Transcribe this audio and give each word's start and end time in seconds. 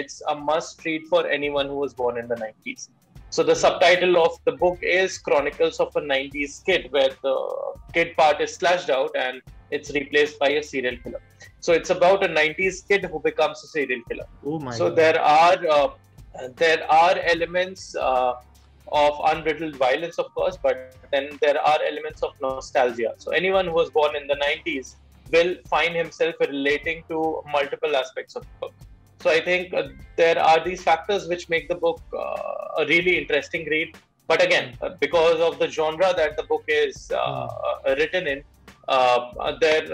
it's 0.00 0.22
a 0.28 0.34
must 0.34 0.84
read 0.84 1.06
for 1.12 1.26
anyone 1.26 1.66
who 1.66 1.78
was 1.84 1.92
born 1.94 2.18
in 2.18 2.28
the 2.28 2.36
90s. 2.36 2.88
So 3.30 3.42
the 3.42 3.54
subtitle 3.54 4.16
of 4.24 4.38
the 4.46 4.52
book 4.52 4.78
is 4.82 5.18
Chronicles 5.18 5.80
of 5.80 5.94
a 5.96 6.00
90s 6.00 6.64
Kid, 6.64 6.90
where 6.90 7.10
the 7.22 7.36
kid 7.92 8.16
part 8.16 8.40
is 8.40 8.54
slashed 8.54 8.90
out 8.90 9.14
and 9.14 9.42
it's 9.70 9.90
replaced 9.90 10.38
by 10.38 10.50
a 10.60 10.62
serial 10.62 10.96
killer. 11.02 11.20
So 11.60 11.72
it's 11.72 11.90
about 11.90 12.24
a 12.24 12.28
90s 12.28 12.86
kid 12.88 13.04
who 13.04 13.20
becomes 13.20 13.62
a 13.64 13.66
serial 13.66 14.00
killer. 14.08 14.26
Oh 14.44 14.58
my 14.58 14.74
so 14.74 14.88
God. 14.88 14.96
there 14.96 15.20
are 15.20 15.58
uh, 15.68 15.88
there 16.56 16.90
are 16.90 17.18
elements 17.34 17.94
uh, 17.96 18.34
of 18.92 19.20
unbridled 19.26 19.76
violence, 19.76 20.18
of 20.18 20.32
course, 20.34 20.56
but 20.62 20.96
then 21.12 21.28
there 21.42 21.60
are 21.60 21.78
elements 21.86 22.22
of 22.22 22.32
nostalgia. 22.40 23.12
So 23.18 23.32
anyone 23.32 23.66
who 23.66 23.74
was 23.74 23.90
born 23.90 24.16
in 24.16 24.26
the 24.26 24.36
90s 24.36 24.96
will 25.32 25.56
find 25.68 25.94
himself 25.94 26.34
relating 26.40 27.04
to 27.08 27.42
multiple 27.52 27.94
aspects 27.96 28.36
of 28.36 28.42
the 28.42 28.58
book. 28.60 28.74
So 29.20 29.30
I 29.30 29.40
think 29.40 29.74
uh, 29.74 29.88
there 30.16 30.38
are 30.38 30.64
these 30.64 30.80
factors 30.80 31.26
which 31.26 31.48
make 31.48 31.68
the 31.68 31.74
book 31.74 32.00
uh, 32.16 32.82
a 32.82 32.86
really 32.86 33.18
interesting 33.18 33.66
read. 33.68 33.96
But 34.28 34.42
again, 34.44 34.76
uh, 34.80 34.90
because 35.00 35.40
of 35.40 35.58
the 35.58 35.68
genre 35.68 36.14
that 36.16 36.36
the 36.36 36.44
book 36.44 36.62
is 36.68 37.10
uh, 37.10 37.48
written 37.84 38.28
in, 38.28 38.44
uh, 38.86 39.56
there 39.60 39.86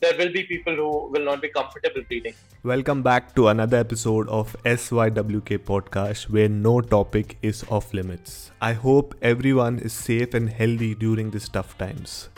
there 0.00 0.16
will 0.18 0.32
be 0.32 0.42
people 0.42 0.74
who 0.74 1.08
will 1.12 1.24
not 1.24 1.40
be 1.40 1.48
comfortable 1.48 2.02
reading. 2.10 2.34
Welcome 2.64 3.02
back 3.02 3.34
to 3.36 3.48
another 3.48 3.76
episode 3.76 4.28
of 4.28 4.56
SYWK 4.64 5.58
podcast 5.58 6.28
where 6.28 6.48
no 6.48 6.80
topic 6.80 7.38
is 7.42 7.64
off 7.70 7.94
limits. 7.94 8.50
I 8.60 8.72
hope 8.72 9.14
everyone 9.22 9.78
is 9.78 9.92
safe 9.92 10.34
and 10.34 10.50
healthy 10.50 10.94
during 10.94 11.30
these 11.30 11.48
tough 11.48 11.78
times. 11.78 12.28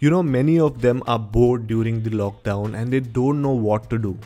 You 0.00 0.10
know, 0.10 0.24
many 0.24 0.58
of 0.58 0.82
them 0.82 1.04
are 1.06 1.18
bored 1.18 1.68
during 1.68 2.02
the 2.02 2.10
lockdown 2.10 2.74
and 2.74 2.92
they 2.92 3.00
don't 3.00 3.40
know 3.40 3.54
what 3.70 3.88
to 3.90 3.98
do. 3.98 4.18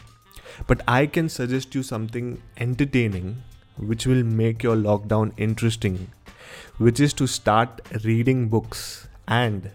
But 0.67 0.83
I 0.87 1.07
can 1.07 1.29
suggest 1.29 1.75
you 1.75 1.83
something 1.83 2.43
entertaining 2.57 3.43
which 3.77 4.07
will 4.07 4.23
make 4.23 4.63
your 4.63 4.77
lockdown 4.77 5.33
interesting, 5.37 6.11
which 6.79 7.01
is 7.01 7.13
to 7.15 7.27
start 7.27 7.81
reading 8.05 8.49
books 8.49 9.09
and 9.27 9.71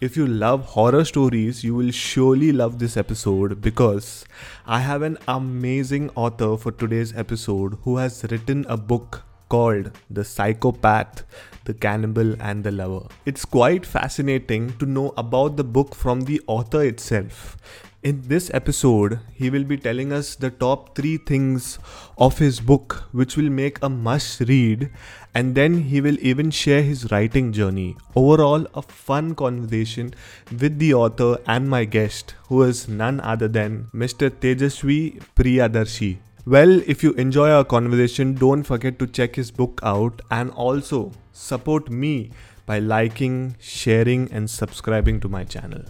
if 0.00 0.16
you 0.16 0.28
love 0.28 0.64
horror 0.64 1.04
stories, 1.04 1.64
you 1.64 1.74
will 1.74 1.90
surely 1.90 2.52
love 2.52 2.78
this 2.78 2.96
episode 2.96 3.60
because 3.60 4.24
I 4.64 4.78
have 4.78 5.02
an 5.02 5.18
amazing 5.26 6.10
author 6.14 6.56
for 6.56 6.70
today's 6.70 7.12
episode 7.16 7.78
who 7.82 7.96
has 7.96 8.24
written 8.30 8.64
a 8.68 8.76
book 8.76 9.24
called 9.48 9.90
The 10.08 10.24
Psychopath, 10.24 11.24
The 11.64 11.74
Cannibal, 11.74 12.40
and 12.40 12.62
the 12.62 12.70
Lover. 12.70 13.08
It's 13.26 13.44
quite 13.44 13.84
fascinating 13.84 14.76
to 14.78 14.86
know 14.86 15.14
about 15.16 15.56
the 15.56 15.64
book 15.64 15.96
from 15.96 16.20
the 16.20 16.40
author 16.46 16.84
itself. 16.84 17.56
In 18.00 18.22
this 18.28 18.48
episode, 18.54 19.18
he 19.34 19.50
will 19.50 19.64
be 19.64 19.76
telling 19.76 20.12
us 20.12 20.36
the 20.36 20.50
top 20.50 20.94
three 20.94 21.16
things 21.16 21.80
of 22.16 22.38
his 22.38 22.60
book, 22.60 23.08
which 23.10 23.36
will 23.36 23.50
make 23.50 23.82
a 23.82 23.88
must 23.88 24.38
read, 24.42 24.90
and 25.34 25.56
then 25.56 25.82
he 25.82 26.00
will 26.00 26.16
even 26.20 26.52
share 26.52 26.80
his 26.82 27.10
writing 27.10 27.52
journey. 27.52 27.96
Overall, 28.14 28.68
a 28.74 28.82
fun 28.82 29.34
conversation 29.34 30.14
with 30.60 30.78
the 30.78 30.94
author 30.94 31.38
and 31.48 31.68
my 31.68 31.84
guest, 31.84 32.36
who 32.48 32.62
is 32.62 32.86
none 32.86 33.18
other 33.18 33.48
than 33.48 33.88
Mr. 33.92 34.30
Tejaswi 34.30 35.20
Priyadarshi. 35.34 36.18
Well, 36.46 36.80
if 36.86 37.02
you 37.02 37.14
enjoy 37.14 37.50
our 37.50 37.64
conversation, 37.64 38.34
don't 38.34 38.62
forget 38.62 39.00
to 39.00 39.08
check 39.08 39.34
his 39.34 39.50
book 39.50 39.80
out 39.82 40.22
and 40.30 40.52
also 40.52 41.10
support 41.32 41.90
me 41.90 42.30
by 42.64 42.78
liking, 42.78 43.56
sharing, 43.58 44.30
and 44.30 44.48
subscribing 44.48 45.18
to 45.18 45.28
my 45.28 45.42
channel. 45.42 45.82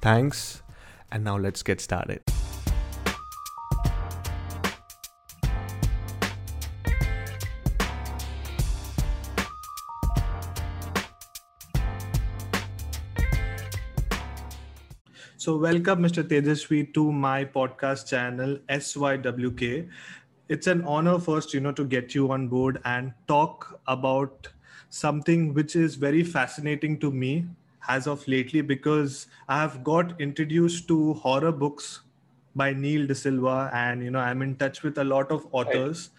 Thanks, 0.00 0.62
and 1.12 1.22
now 1.22 1.36
let's 1.36 1.62
get 1.62 1.80
started. 1.80 2.22
So, 15.36 15.56
welcome, 15.56 16.00
Mr. 16.02 16.22
Tejaswi, 16.22 16.94
to 16.94 17.10
my 17.10 17.44
podcast 17.44 18.08
channel, 18.08 18.58
SYWK. 18.68 19.88
It's 20.48 20.68
an 20.68 20.82
honor 20.82 21.18
first, 21.18 21.52
you 21.52 21.60
know, 21.60 21.72
to 21.72 21.84
get 21.84 22.14
you 22.14 22.30
on 22.30 22.46
board 22.46 22.80
and 22.84 23.12
talk 23.26 23.80
about 23.88 24.48
something 24.88 25.52
which 25.52 25.74
is 25.74 25.96
very 25.96 26.22
fascinating 26.22 26.96
to 27.00 27.10
me 27.10 27.46
as 27.88 28.06
of 28.06 28.26
lately 28.28 28.60
because 28.60 29.26
I 29.48 29.60
have 29.60 29.82
got 29.82 30.20
introduced 30.20 30.88
to 30.88 31.14
horror 31.14 31.52
books 31.52 32.00
by 32.54 32.72
Neil 32.72 33.06
D'Silva, 33.06 33.70
and 33.72 34.02
you 34.02 34.10
know, 34.10 34.18
I'm 34.18 34.42
in 34.42 34.56
touch 34.56 34.82
with 34.82 34.98
a 34.98 35.04
lot 35.04 35.30
of 35.30 35.46
authors. 35.52 36.10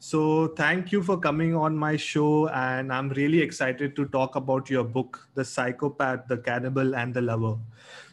So, 0.00 0.48
thank 0.48 0.92
you 0.92 1.02
for 1.02 1.18
coming 1.18 1.56
on 1.56 1.76
my 1.76 1.96
show, 1.96 2.48
and 2.48 2.92
I'm 2.92 3.08
really 3.10 3.40
excited 3.40 3.96
to 3.96 4.04
talk 4.06 4.36
about 4.36 4.70
your 4.70 4.84
book, 4.84 5.26
The 5.34 5.44
Psychopath, 5.44 6.28
The 6.28 6.38
Cannibal, 6.38 6.94
and 6.94 7.12
the 7.14 7.22
Lover. 7.22 7.56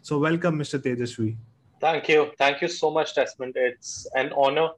So, 0.01 0.17
welcome, 0.17 0.57
Mr. 0.57 0.79
Tejaswi. 0.79 1.35
Thank 1.81 2.09
you. 2.09 2.31
Thank 2.37 2.61
you 2.61 2.69
so 2.69 2.89
much, 2.89 3.13
Desmond. 3.13 3.53
It's 3.55 4.07
an 4.15 4.31
honor 4.35 4.69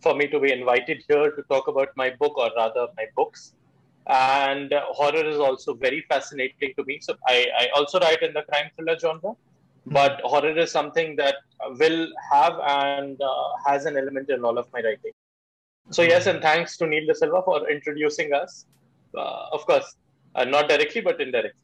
for 0.00 0.14
me 0.14 0.26
to 0.28 0.40
be 0.40 0.50
invited 0.50 1.04
here 1.08 1.30
to 1.30 1.42
talk 1.50 1.68
about 1.68 1.88
my 1.94 2.10
book, 2.10 2.36
or 2.38 2.50
rather, 2.56 2.88
my 2.96 3.04
books. 3.14 3.52
And 4.08 4.72
uh, 4.72 4.82
horror 4.90 5.24
is 5.24 5.38
also 5.38 5.74
very 5.74 6.04
fascinating 6.08 6.72
to 6.76 6.84
me. 6.84 6.98
So, 7.00 7.14
I, 7.26 7.46
I 7.58 7.68
also 7.76 7.98
write 7.98 8.22
in 8.22 8.32
the 8.32 8.42
crime 8.42 8.70
thriller 8.76 8.98
genre, 8.98 9.32
but 9.86 10.20
horror 10.22 10.56
is 10.56 10.70
something 10.70 11.16
that 11.16 11.36
will 11.78 12.08
have 12.32 12.54
and 12.66 13.20
uh, 13.20 13.48
has 13.66 13.86
an 13.86 13.96
element 13.96 14.30
in 14.30 14.44
all 14.44 14.58
of 14.58 14.66
my 14.72 14.80
writing. 14.80 15.12
So, 15.90 16.02
yes, 16.02 16.26
and 16.26 16.42
thanks 16.42 16.76
to 16.78 16.86
Neil 16.86 17.06
D'Silva 17.06 17.42
for 17.44 17.70
introducing 17.70 18.32
us. 18.32 18.66
Uh, 19.16 19.46
of 19.52 19.64
course, 19.66 19.96
uh, 20.34 20.44
not 20.44 20.68
directly, 20.68 21.00
but 21.00 21.20
indirectly. 21.20 21.62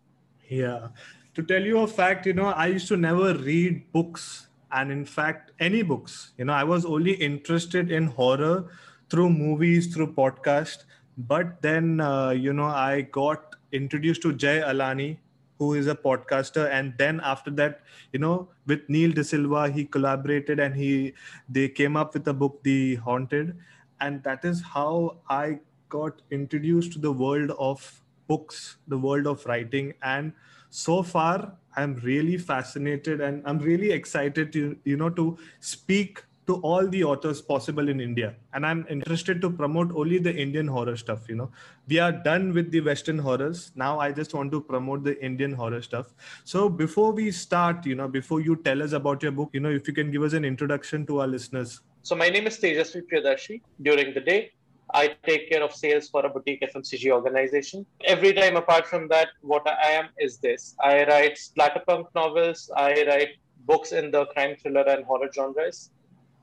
Yeah. 0.48 0.88
To 1.34 1.42
tell 1.42 1.62
you 1.62 1.78
a 1.80 1.86
fact, 1.86 2.26
you 2.26 2.32
know, 2.32 2.46
I 2.46 2.66
used 2.68 2.88
to 2.88 2.96
never 2.96 3.34
read 3.34 3.90
books, 3.92 4.48
and 4.70 4.92
in 4.92 5.04
fact, 5.04 5.52
any 5.58 5.82
books. 5.82 6.32
You 6.38 6.44
know, 6.44 6.52
I 6.52 6.64
was 6.64 6.84
only 6.84 7.12
interested 7.14 7.90
in 7.90 8.06
horror 8.06 8.70
through 9.10 9.30
movies, 9.30 9.94
through 9.94 10.14
podcast. 10.14 10.84
But 11.16 11.60
then, 11.62 12.00
uh, 12.00 12.30
you 12.30 12.52
know, 12.52 12.66
I 12.66 13.02
got 13.02 13.56
introduced 13.72 14.22
to 14.22 14.32
Jay 14.32 14.60
Alani, 14.62 15.20
who 15.58 15.74
is 15.74 15.86
a 15.86 15.94
podcaster, 15.94 16.68
and 16.70 16.94
then 16.98 17.20
after 17.22 17.50
that, 17.52 17.82
you 18.12 18.18
know, 18.18 18.48
with 18.66 18.80
Neil 18.88 19.12
D'Silva, 19.12 19.70
he 19.70 19.84
collaborated 19.84 20.58
and 20.58 20.74
he 20.74 21.14
they 21.48 21.68
came 21.68 21.96
up 21.96 22.14
with 22.14 22.24
the 22.24 22.34
book, 22.34 22.62
The 22.62 22.96
Haunted, 22.96 23.56
and 24.00 24.22
that 24.24 24.44
is 24.44 24.62
how 24.62 25.18
I 25.28 25.60
got 25.88 26.22
introduced 26.30 26.92
to 26.92 26.98
the 26.98 27.12
world 27.12 27.50
of 27.58 28.02
books, 28.26 28.78
the 28.88 28.98
world 28.98 29.26
of 29.26 29.44
writing, 29.46 29.92
and 30.02 30.32
so 30.74 31.02
far 31.02 31.52
i'm 31.76 31.96
really 31.96 32.38
fascinated 32.38 33.20
and 33.20 33.42
i'm 33.46 33.58
really 33.58 33.90
excited 33.92 34.50
to 34.52 34.74
you 34.84 34.96
know 34.96 35.10
to 35.10 35.36
speak 35.60 36.24
to 36.52 36.58
all 36.70 36.88
the 36.94 37.02
authors 37.10 37.42
possible 37.50 37.88
in 37.88 38.00
india. 38.06 38.34
And 38.54 38.66
i'm 38.70 38.84
interested 38.96 39.40
to 39.44 39.50
promote 39.50 39.94
only 40.04 40.18
the 40.18 40.34
indian 40.46 40.68
horror 40.68 40.96
stuff 40.96 41.28
you 41.28 41.36
know. 41.36 41.50
We 41.88 41.98
are 41.98 42.12
done 42.12 42.52
with 42.54 42.70
the 42.70 42.80
western 42.80 43.18
horrors. 43.18 43.72
Now 43.74 43.92
i 43.98 44.10
just 44.12 44.34
want 44.34 44.52
to 44.52 44.60
promote 44.72 45.04
the 45.04 45.16
indian 45.30 45.52
horror 45.52 45.82
stuff. 45.82 46.14
So 46.44 46.68
before 46.68 47.12
we 47.12 47.30
start 47.30 47.86
you 47.86 47.94
know 47.94 48.08
before 48.08 48.40
you 48.40 48.56
tell 48.56 48.82
us 48.82 48.92
about 48.92 49.22
your 49.22 49.32
book 49.32 49.50
you 49.52 49.60
know 49.66 49.70
if 49.80 49.88
you 49.88 49.94
can 49.94 50.10
give 50.10 50.22
us 50.30 50.32
an 50.42 50.44
introduction 50.44 51.06
to 51.06 51.20
our 51.20 51.26
listeners. 51.26 51.80
So, 52.04 52.16
my 52.16 52.28
name 52.28 52.48
is 52.48 52.58
Tejaswi 52.58 53.02
Priyadarshi. 53.08 53.60
During 53.80 54.12
the 54.12 54.20
day, 54.20 54.50
I 54.92 55.14
take 55.24 55.48
care 55.50 55.62
of 55.62 55.72
sales 55.72 56.08
for 56.08 56.26
a 56.26 56.28
boutique 56.28 56.62
FMCG 56.62 57.12
organization. 57.12 57.86
Every 58.04 58.32
time, 58.32 58.56
apart 58.56 58.88
from 58.88 59.06
that, 59.08 59.28
what 59.40 59.68
I 59.68 59.90
am 59.92 60.08
is 60.18 60.38
this. 60.38 60.74
I 60.80 61.04
write 61.04 61.36
splatterpunk 61.36 62.06
novels, 62.16 62.70
I 62.76 63.04
write 63.06 63.36
books 63.66 63.92
in 63.92 64.10
the 64.10 64.26
crime 64.26 64.56
thriller 64.60 64.82
and 64.82 65.04
horror 65.04 65.30
genres. 65.32 65.90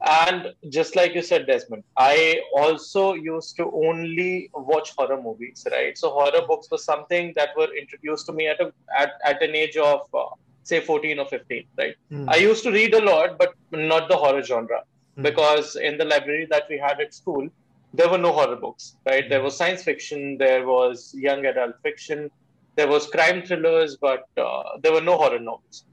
And 0.06 0.54
just 0.70 0.96
like 0.96 1.14
you 1.14 1.22
said, 1.22 1.46
Desmond, 1.46 1.84
I 1.98 2.42
also 2.56 3.14
used 3.14 3.58
to 3.58 3.70
only 3.72 4.50
watch 4.54 4.94
horror 4.98 5.22
movies, 5.22 5.66
right? 5.72 5.98
So, 5.98 6.12
horror 6.12 6.46
books 6.48 6.72
were 6.72 6.78
something 6.78 7.34
that 7.36 7.50
were 7.58 7.68
introduced 7.76 8.26
to 8.28 8.34
me 8.34 8.48
at, 8.48 8.62
a, 8.62 8.72
at, 8.98 9.14
at 9.26 9.42
an 9.42 9.56
age 9.56 9.76
of, 9.76 10.02
uh, 10.14 10.36
say, 10.64 10.80
14 10.80 11.20
or 11.20 11.26
15, 11.26 11.66
right? 11.78 11.96
Hmm. 12.10 12.30
I 12.30 12.38
used 12.38 12.64
to 12.64 12.72
read 12.72 12.94
a 12.94 13.04
lot, 13.04 13.38
but 13.38 13.56
not 13.72 14.08
the 14.08 14.16
horror 14.16 14.42
genre 14.42 14.84
because 15.22 15.76
in 15.76 15.98
the 15.98 16.06
library 16.06 16.48
that 16.50 16.64
we 16.70 16.78
had 16.78 17.00
at 17.02 17.14
school, 17.14 17.48
there 17.94 18.10
were 18.10 18.18
no 18.18 18.32
horror 18.32 18.56
books, 18.56 18.96
right? 19.06 19.28
There 19.30 19.42
was 19.42 19.58
science 19.58 19.84
fiction, 19.84 20.38
there 20.38 20.66
was 20.66 21.14
young 21.14 21.46
adult 21.46 21.76
fiction, 21.82 22.30
there 22.76 22.88
was 22.88 23.08
crime 23.08 23.42
thrillers, 23.44 23.98
but 23.98 24.28
uh, 24.38 24.64
there 24.82 24.94
were 24.94 25.02
no 25.02 25.18
horror 25.18 25.40
novels. 25.40 25.86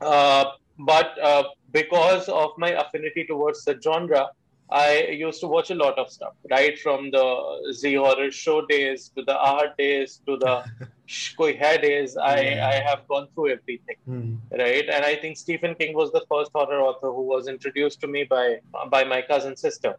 Uh, 0.00 0.44
but 0.78 1.18
uh, 1.22 1.44
because 1.72 2.28
of 2.28 2.50
my 2.58 2.70
affinity 2.70 3.24
towards 3.24 3.64
the 3.64 3.78
genre, 3.80 4.28
I 4.70 5.08
used 5.08 5.40
to 5.40 5.46
watch 5.46 5.70
a 5.70 5.74
lot 5.74 5.96
of 5.96 6.10
stuff, 6.10 6.34
right? 6.50 6.76
From 6.78 7.10
the 7.12 7.72
Zee 7.72 7.94
horror 7.94 8.30
show 8.32 8.66
days 8.66 9.10
to 9.16 9.22
the 9.22 9.34
Aahat 9.34 9.76
days 9.76 10.20
to 10.26 10.36
the 10.36 10.64
Koi 11.36 11.56
Hai 11.56 11.76
days. 11.76 12.16
I, 12.16 12.40
Yeah. 12.40 12.68
I 12.68 12.74
have 12.88 13.06
gone 13.06 13.28
through 13.34 13.50
everything 13.50 13.96
Hmm. 14.06 14.34
right 14.50 14.86
and 14.94 15.04
i 15.04 15.14
think 15.14 15.36
stephen 15.36 15.74
king 15.80 15.94
was 15.94 16.10
the 16.16 16.24
first 16.32 16.50
horror 16.52 16.80
author 16.88 17.10
who 17.16 17.22
was 17.34 17.48
introduced 17.48 18.00
to 18.02 18.08
me 18.14 18.24
by 18.24 18.58
by 18.90 19.02
my 19.04 19.20
cousin 19.22 19.56
sister 19.56 19.92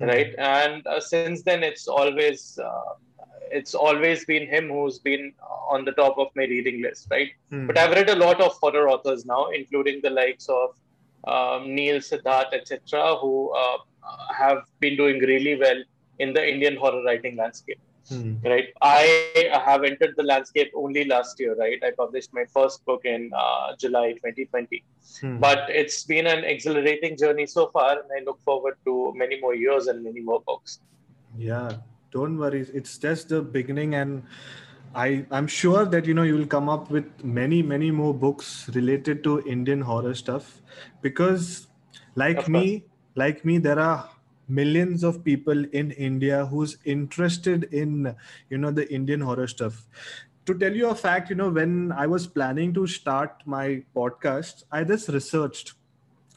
mm. 0.00 0.08
right? 0.08 0.34
And 0.38 0.86
uh, 0.86 1.00
since 1.00 1.42
then, 1.42 1.62
it's 1.62 1.88
always 1.88 2.58
uh, 2.58 2.92
it's 3.50 3.74
always 3.74 4.24
been 4.24 4.46
him 4.46 4.68
who's 4.68 4.98
been 4.98 5.32
on 5.70 5.84
the 5.84 5.92
top 5.92 6.16
of 6.18 6.28
my 6.34 6.44
reading 6.44 6.82
list, 6.82 7.08
right? 7.10 7.30
Mm. 7.50 7.66
But 7.66 7.78
I've 7.78 7.90
read 7.92 8.08
a 8.10 8.16
lot 8.16 8.40
of 8.40 8.52
horror 8.60 8.88
authors 8.88 9.26
now, 9.26 9.48
including 9.50 10.00
the 10.02 10.10
likes 10.10 10.48
of 10.48 10.70
um, 11.24 11.74
Neil 11.74 11.96
Siddharth, 11.96 12.52
etc., 12.52 13.16
who 13.20 13.50
uh, 13.50 13.78
have 14.34 14.64
been 14.80 14.96
doing 14.96 15.18
really 15.20 15.56
well 15.58 15.82
in 16.18 16.32
the 16.32 16.46
Indian 16.46 16.76
horror 16.76 17.02
writing 17.04 17.36
landscape. 17.36 17.80
Hmm. 18.08 18.34
Right. 18.44 18.68
I 18.82 19.48
have 19.64 19.84
entered 19.84 20.14
the 20.16 20.24
landscape 20.24 20.72
only 20.74 21.04
last 21.04 21.38
year. 21.38 21.54
Right. 21.54 21.82
I 21.84 21.92
published 21.92 22.34
my 22.34 22.44
first 22.52 22.84
book 22.84 23.04
in 23.04 23.30
uh, 23.36 23.76
July 23.78 24.12
2020. 24.12 24.82
Hmm. 25.20 25.38
But 25.38 25.70
it's 25.70 26.02
been 26.04 26.26
an 26.26 26.44
exhilarating 26.44 27.16
journey 27.16 27.46
so 27.46 27.68
far, 27.68 28.00
and 28.00 28.08
I 28.16 28.24
look 28.24 28.40
forward 28.40 28.76
to 28.86 29.12
many 29.14 29.40
more 29.40 29.54
years 29.54 29.86
and 29.86 30.02
many 30.02 30.20
more 30.20 30.40
books. 30.40 30.80
Yeah. 31.38 31.76
Don't 32.10 32.36
worry. 32.36 32.66
It's 32.74 32.98
just 32.98 33.28
the 33.30 33.40
beginning, 33.40 33.94
and 33.94 34.24
I 34.94 35.26
I'm 35.30 35.46
sure 35.46 35.84
that 35.86 36.06
you 36.06 36.14
know 36.14 36.22
you 36.22 36.36
will 36.36 36.46
come 36.46 36.68
up 36.68 36.90
with 36.90 37.24
many 37.24 37.62
many 37.62 37.90
more 37.90 38.12
books 38.14 38.68
related 38.74 39.24
to 39.24 39.40
Indian 39.46 39.80
horror 39.80 40.14
stuff, 40.14 40.60
because 41.00 41.68
like 42.14 42.48
me, 42.48 42.84
like 43.14 43.44
me, 43.44 43.58
there 43.58 43.78
are 43.78 44.10
millions 44.48 45.02
of 45.02 45.24
people 45.24 45.64
in 45.72 45.92
India 45.92 46.44
who's 46.46 46.76
interested 46.84 47.64
in 47.72 48.14
you 48.50 48.58
know 48.58 48.70
the 48.70 48.90
Indian 48.92 49.20
horror 49.20 49.46
stuff. 49.46 49.86
To 50.46 50.58
tell 50.58 50.72
you 50.74 50.88
a 50.88 50.94
fact, 50.94 51.30
you 51.30 51.36
know, 51.36 51.50
when 51.50 51.92
I 51.92 52.06
was 52.06 52.26
planning 52.26 52.74
to 52.74 52.86
start 52.86 53.42
my 53.46 53.84
podcast, 53.96 54.64
I 54.72 54.84
just 54.84 55.08
researched 55.08 55.74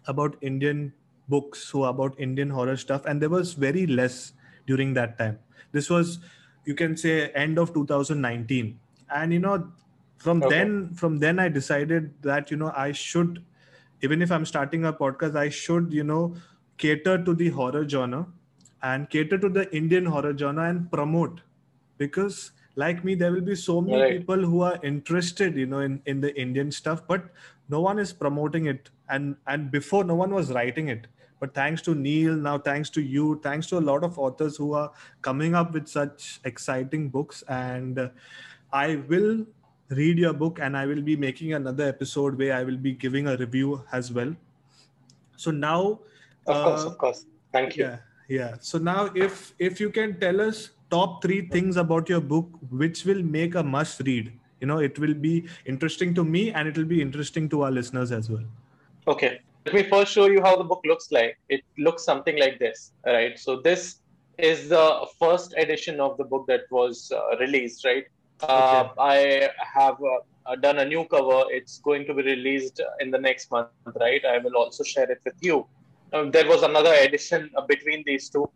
about 0.08 0.38
Indian 0.42 0.94
books 1.28 1.60
so 1.64 1.86
about 1.86 2.18
Indian 2.20 2.52
horror 2.52 2.78
stuff, 2.78 3.06
and 3.06 3.22
there 3.22 3.30
was 3.30 3.54
very 3.54 3.88
less 3.88 4.34
during 4.68 4.94
that 4.94 5.18
time. 5.18 5.40
This 5.72 5.90
was, 5.90 6.20
you 6.66 6.76
can 6.76 6.98
say, 6.98 7.30
end 7.32 7.58
of 7.58 7.74
2019, 7.74 8.80
and 9.14 9.34
you 9.34 9.40
know, 9.40 9.72
from 10.18 10.42
okay. 10.44 10.56
then, 10.56 10.94
from 10.94 11.20
then, 11.20 11.40
I 11.40 11.50
decided 11.50 12.14
that 12.22 12.52
you 12.52 12.58
know 12.58 12.74
I 12.76 12.92
should, 12.92 13.44
even 14.02 14.22
if 14.22 14.32
I'm 14.32 14.46
starting 14.46 14.86
a 14.86 14.94
podcast, 14.94 15.36
I 15.36 15.50
should 15.50 15.94
you 15.94 16.04
know 16.04 16.36
cater 16.78 17.24
to 17.24 17.34
the 17.34 17.50
horror 17.50 17.88
genre 17.88 18.28
and 18.84 19.10
cater 19.10 19.38
to 19.38 19.50
the 19.50 19.74
Indian 19.76 20.06
horror 20.06 20.38
genre 20.38 20.70
and 20.70 20.92
promote 20.92 21.42
because 21.98 22.52
like 22.76 23.04
me 23.04 23.16
there 23.16 23.32
will 23.32 23.42
be 23.42 23.56
so 23.56 23.82
many 23.82 24.02
right. 24.02 24.20
people 24.20 24.38
who 24.38 24.62
are 24.62 24.80
interested 24.84 25.56
you 25.56 25.66
know 25.66 25.80
in, 25.80 26.02
in 26.06 26.22
the 26.22 26.36
indian 26.40 26.72
stuff 26.72 27.02
but 27.08 27.26
no 27.70 27.80
one 27.80 27.98
is 28.00 28.12
promoting 28.14 28.66
it 28.66 28.90
and 29.10 29.36
and 29.48 29.72
before 29.72 30.04
no 30.04 30.16
one 30.16 30.34
was 30.34 30.52
writing 30.52 30.90
it 30.90 31.08
but 31.40 31.54
thanks 31.54 31.82
to 31.82 31.96
neil 31.96 32.34
now 32.34 32.58
thanks 32.58 32.90
to 32.90 33.02
you 33.02 33.40
thanks 33.44 33.68
to 33.68 33.78
a 33.78 33.84
lot 33.92 34.04
of 34.04 34.18
authors 34.18 34.56
who 34.58 34.74
are 34.74 34.92
coming 35.22 35.56
up 35.56 35.74
with 35.74 35.88
such 35.88 36.40
exciting 36.46 37.10
books 37.10 37.44
and 37.50 38.10
i 38.72 38.96
will 39.08 39.46
read 39.90 40.18
your 40.18 40.34
book 40.34 40.60
and 40.62 40.78
i 40.78 40.86
will 40.86 41.02
be 41.02 41.16
making 41.16 41.54
another 41.54 41.88
episode 41.88 42.38
where 42.38 42.54
i 42.54 42.64
will 42.64 42.78
be 42.78 42.94
giving 42.94 43.28
a 43.28 43.38
review 43.38 43.84
as 43.92 44.12
well 44.12 44.36
so 45.36 45.52
now 45.52 46.00
of 46.48 46.64
course, 46.64 46.82
uh, 46.82 46.88
of 46.88 46.98
course. 46.98 47.26
Thank 47.52 47.78
you. 47.78 47.86
Yeah, 47.86 47.98
yeah. 48.28 48.56
So 48.60 48.78
now, 48.78 49.10
if 49.16 49.54
if 49.60 49.80
you 49.80 49.90
can 49.90 50.20
tell 50.20 50.42
us 50.42 50.72
top 50.90 51.22
three 51.22 51.48
things 51.48 51.78
about 51.78 52.10
your 52.10 52.22
book, 52.22 52.50
which 52.70 53.06
will 53.06 53.24
make 53.24 53.56
a 53.56 53.64
must 53.64 54.02
read, 54.02 54.32
you 54.62 54.68
know, 54.68 54.80
it 54.80 55.00
will 55.00 55.14
be 55.14 55.48
interesting 55.66 56.14
to 56.16 56.24
me 56.24 56.52
and 56.52 56.68
it 56.68 56.78
will 56.78 56.86
be 56.86 57.02
interesting 57.02 57.50
to 57.50 57.64
our 57.64 57.72
listeners 57.72 58.12
as 58.12 58.30
well. 58.30 58.44
Okay. 59.08 59.40
Let 59.66 59.74
me 59.74 59.84
first 59.84 60.14
show 60.14 60.28
you 60.28 60.42
how 60.44 60.56
the 60.56 60.64
book 60.64 60.82
looks 60.86 61.12
like. 61.12 61.40
It 61.50 61.62
looks 61.80 62.04
something 62.04 62.38
like 62.38 62.60
this, 62.60 62.92
right? 63.04 63.38
So 63.40 63.62
this 63.62 64.02
is 64.38 64.70
the 64.70 65.08
first 65.20 65.56
edition 65.58 66.00
of 66.00 66.18
the 66.18 66.24
book 66.24 66.46
that 66.48 66.66
was 66.70 67.12
uh, 67.12 67.36
released, 67.38 67.84
right? 67.84 68.06
Uh, 68.42 68.90
I 69.00 69.50
have 69.74 69.98
uh, 70.04 70.56
done 70.58 70.78
a 70.80 70.86
new 70.86 71.06
cover. 71.06 71.46
It's 71.50 71.80
going 71.80 72.06
to 72.06 72.14
be 72.14 72.22
released 72.22 72.80
in 73.00 73.10
the 73.10 73.18
next 73.18 73.50
month, 73.50 73.70
right? 74.00 74.24
I 74.24 74.38
will 74.38 74.56
also 74.56 74.84
share 74.84 75.10
it 75.10 75.22
with 75.26 75.34
you. 75.42 75.66
Uh, 76.14 76.30
there 76.30 76.48
was 76.48 76.62
another 76.62 76.94
edition 76.94 77.50
uh, 77.58 77.62
between 77.62 78.04
these 78.06 78.30
two, 78.30 78.48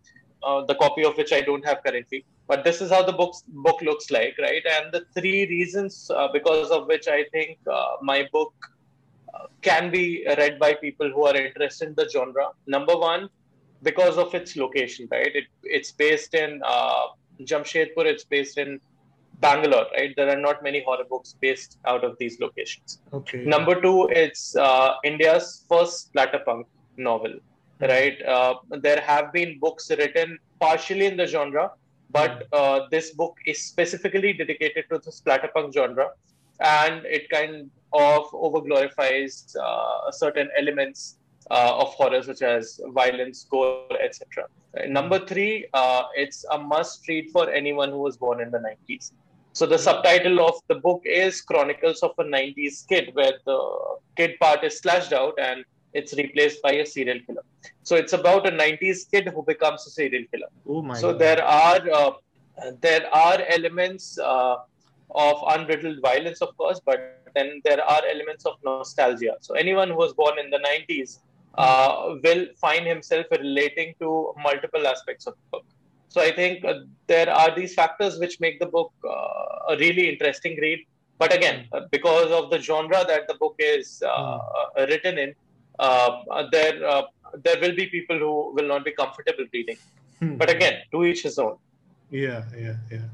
uh, 0.44 0.64
the 0.66 0.76
copy 0.76 1.04
of 1.04 1.18
which 1.18 1.34
I 1.34 1.42
don't 1.42 1.66
have 1.66 1.84
currently. 1.84 2.24
But 2.48 2.64
this 2.64 2.82
is 2.82 2.92
how 2.92 3.02
the 3.02 3.14
book 3.14 3.34
book 3.48 3.82
looks 3.82 4.12
like, 4.12 4.36
right? 4.40 4.64
And 4.78 4.92
the 4.92 5.06
three 5.20 5.48
reasons 5.48 6.12
because 6.34 6.70
of 6.70 6.86
which 6.86 7.08
I 7.08 7.24
think 7.32 7.58
my 8.02 8.28
book 8.32 8.54
can 9.62 9.92
be 9.92 10.26
read 10.38 10.60
by 10.60 10.74
people 10.74 11.10
who 11.12 11.26
are 11.26 11.36
interested 11.36 11.90
in 11.90 11.96
the 11.96 12.08
genre. 12.10 12.50
Number 12.68 12.96
one, 12.96 13.30
because 13.84 14.18
of 14.18 14.34
its 14.34 14.56
location, 14.56 15.08
right? 15.12 15.34
It, 15.34 15.46
it's 15.64 15.92
based 15.92 16.34
in 16.34 16.62
uh, 16.66 17.08
Jamshedpur, 17.42 18.06
it's 18.06 18.24
based 18.24 18.58
in 18.58 18.80
Bangalore, 19.40 19.86
right? 19.96 20.14
There 20.16 20.30
are 20.30 20.40
not 20.40 20.64
many 20.64 20.84
horror 20.84 21.06
books 21.10 21.36
based 21.40 21.78
out 21.86 22.04
of 22.04 22.18
these 22.20 22.40
locations. 22.40 23.00
Okay. 23.14 23.46
Number 23.46 23.80
two, 23.80 24.10
it's 24.12 24.56
uh, 24.56 24.96
India's 25.04 25.66
first 25.70 26.14
splatterpunk 26.14 26.66
novel, 26.98 27.36
right? 27.80 28.22
Uh, 28.22 28.56
there 28.82 29.00
have 29.00 29.32
been 29.32 29.58
books 29.60 29.90
written 29.90 30.38
partially 30.60 31.06
in 31.06 31.16
the 31.16 31.26
genre, 31.26 31.72
but 32.12 32.48
uh, 32.52 32.82
this 32.92 33.12
book 33.12 33.38
is 33.46 33.64
specifically 33.64 34.34
dedicated 34.34 34.86
to 34.92 34.98
the 34.98 35.12
splatterpunk 35.12 35.74
genre, 35.74 36.10
and 36.60 37.06
it 37.06 37.30
kind 37.30 37.70
of 37.94 38.30
overglorifies 38.32 39.56
uh, 39.58 40.12
certain 40.12 40.50
elements 40.58 41.18
uh, 41.50 41.76
of 41.78 41.94
horror, 41.94 42.22
such 42.22 42.42
as 42.42 42.80
violence, 42.90 43.46
gore, 43.50 43.86
etc. 44.02 44.46
Number 44.88 45.26
three, 45.26 45.66
uh, 45.74 46.04
it's 46.16 46.46
a 46.52 46.58
must-read 46.58 47.32
for 47.32 47.50
anyone 47.50 47.90
who 47.90 48.00
was 48.00 48.18
born 48.18 48.40
in 48.40 48.52
the 48.52 48.60
90s. 48.60 49.12
So 49.54 49.66
the 49.66 49.80
subtitle 49.80 50.46
of 50.48 50.56
the 50.68 50.76
book 50.76 51.02
is 51.06 51.42
Chronicles 51.42 52.02
of 52.04 52.12
a 52.20 52.24
90s 52.24 52.88
Kid, 52.88 53.10
where 53.14 53.34
the 53.46 53.60
kid 54.16 54.40
part 54.40 54.64
is 54.64 54.78
slashed 54.78 55.12
out 55.12 55.34
and 55.40 55.66
it's 55.94 56.14
replaced 56.14 56.62
by 56.62 56.74
a 56.74 56.86
serial 56.86 57.20
killer. 57.26 57.44
So 57.84 57.96
it's 57.96 58.14
about 58.14 58.48
a 58.48 58.52
90s 58.52 59.10
kid 59.10 59.28
who 59.28 59.44
becomes 59.44 59.86
a 59.88 59.90
serial 59.90 60.24
killer. 60.32 60.48
Oh 60.68 60.82
my 60.82 60.96
so 60.96 61.12
God. 61.12 61.20
there 61.20 61.44
are 61.44 61.82
uh, 61.92 62.12
there 62.80 63.14
are 63.14 63.42
elements 63.48 64.20
uh, 64.20 64.58
of 65.12 65.38
unbridled 65.48 66.02
violence, 66.02 66.42
of 66.42 66.56
course, 66.58 66.80
but 66.86 67.22
then 67.36 67.62
there 67.64 67.84
are 67.84 68.02
elements 68.06 68.46
of 68.46 68.56
nostalgia. 68.64 69.36
So 69.42 69.54
anyone 69.56 69.90
who 69.90 69.96
was 69.96 70.14
born 70.14 70.40
in 70.40 70.50
the 70.50 70.60
90s 70.60 71.20
uh, 71.56 72.16
will 72.24 72.48
find 72.58 72.86
himself 72.86 73.26
relating 73.32 73.96
to 74.00 74.34
multiple 74.44 74.88
aspects 74.88 75.26
of 75.28 75.34
the 75.34 75.58
book. 75.58 75.66
So 76.10 76.22
I 76.22 76.32
think 76.32 76.66
uh, 76.66 76.82
there 77.08 77.30
are 77.30 77.56
these 77.56 77.74
factors 77.74 78.20
which 78.20 78.40
make 78.40 78.60
the 78.60 78.66
book 78.66 78.92
uh, 79.04 79.74
a 79.74 79.78
really 79.80 80.10
interesting 80.10 80.58
read. 80.60 80.86
But 81.18 81.34
again, 81.34 81.68
uh, 81.74 81.82
because 81.92 82.32
of 82.32 82.50
the 82.50 82.60
genre 82.60 83.04
that 83.06 83.28
the 83.28 83.36
book 83.36 83.56
is 83.60 84.02
mm. 84.06 84.88
written 84.88 85.18
in, 85.18 85.36
uh, 85.80 86.44
there 86.52 86.86
uh, 86.88 87.04
there 87.44 87.60
will 87.62 87.76
be 87.76 87.86
people 87.88 88.18
who 88.18 88.54
will 88.54 88.68
not 88.68 88.84
be 88.84 88.92
comfortable 88.92 89.46
reading. 89.54 89.78
Hmm. 90.20 90.36
But 90.36 90.50
again, 90.50 90.82
to 90.92 91.06
each 91.06 91.24
his 91.24 91.40
own. 91.40 91.58
Yeah, 92.10 92.44
yeah, 92.58 92.76
yeah. 92.92 93.08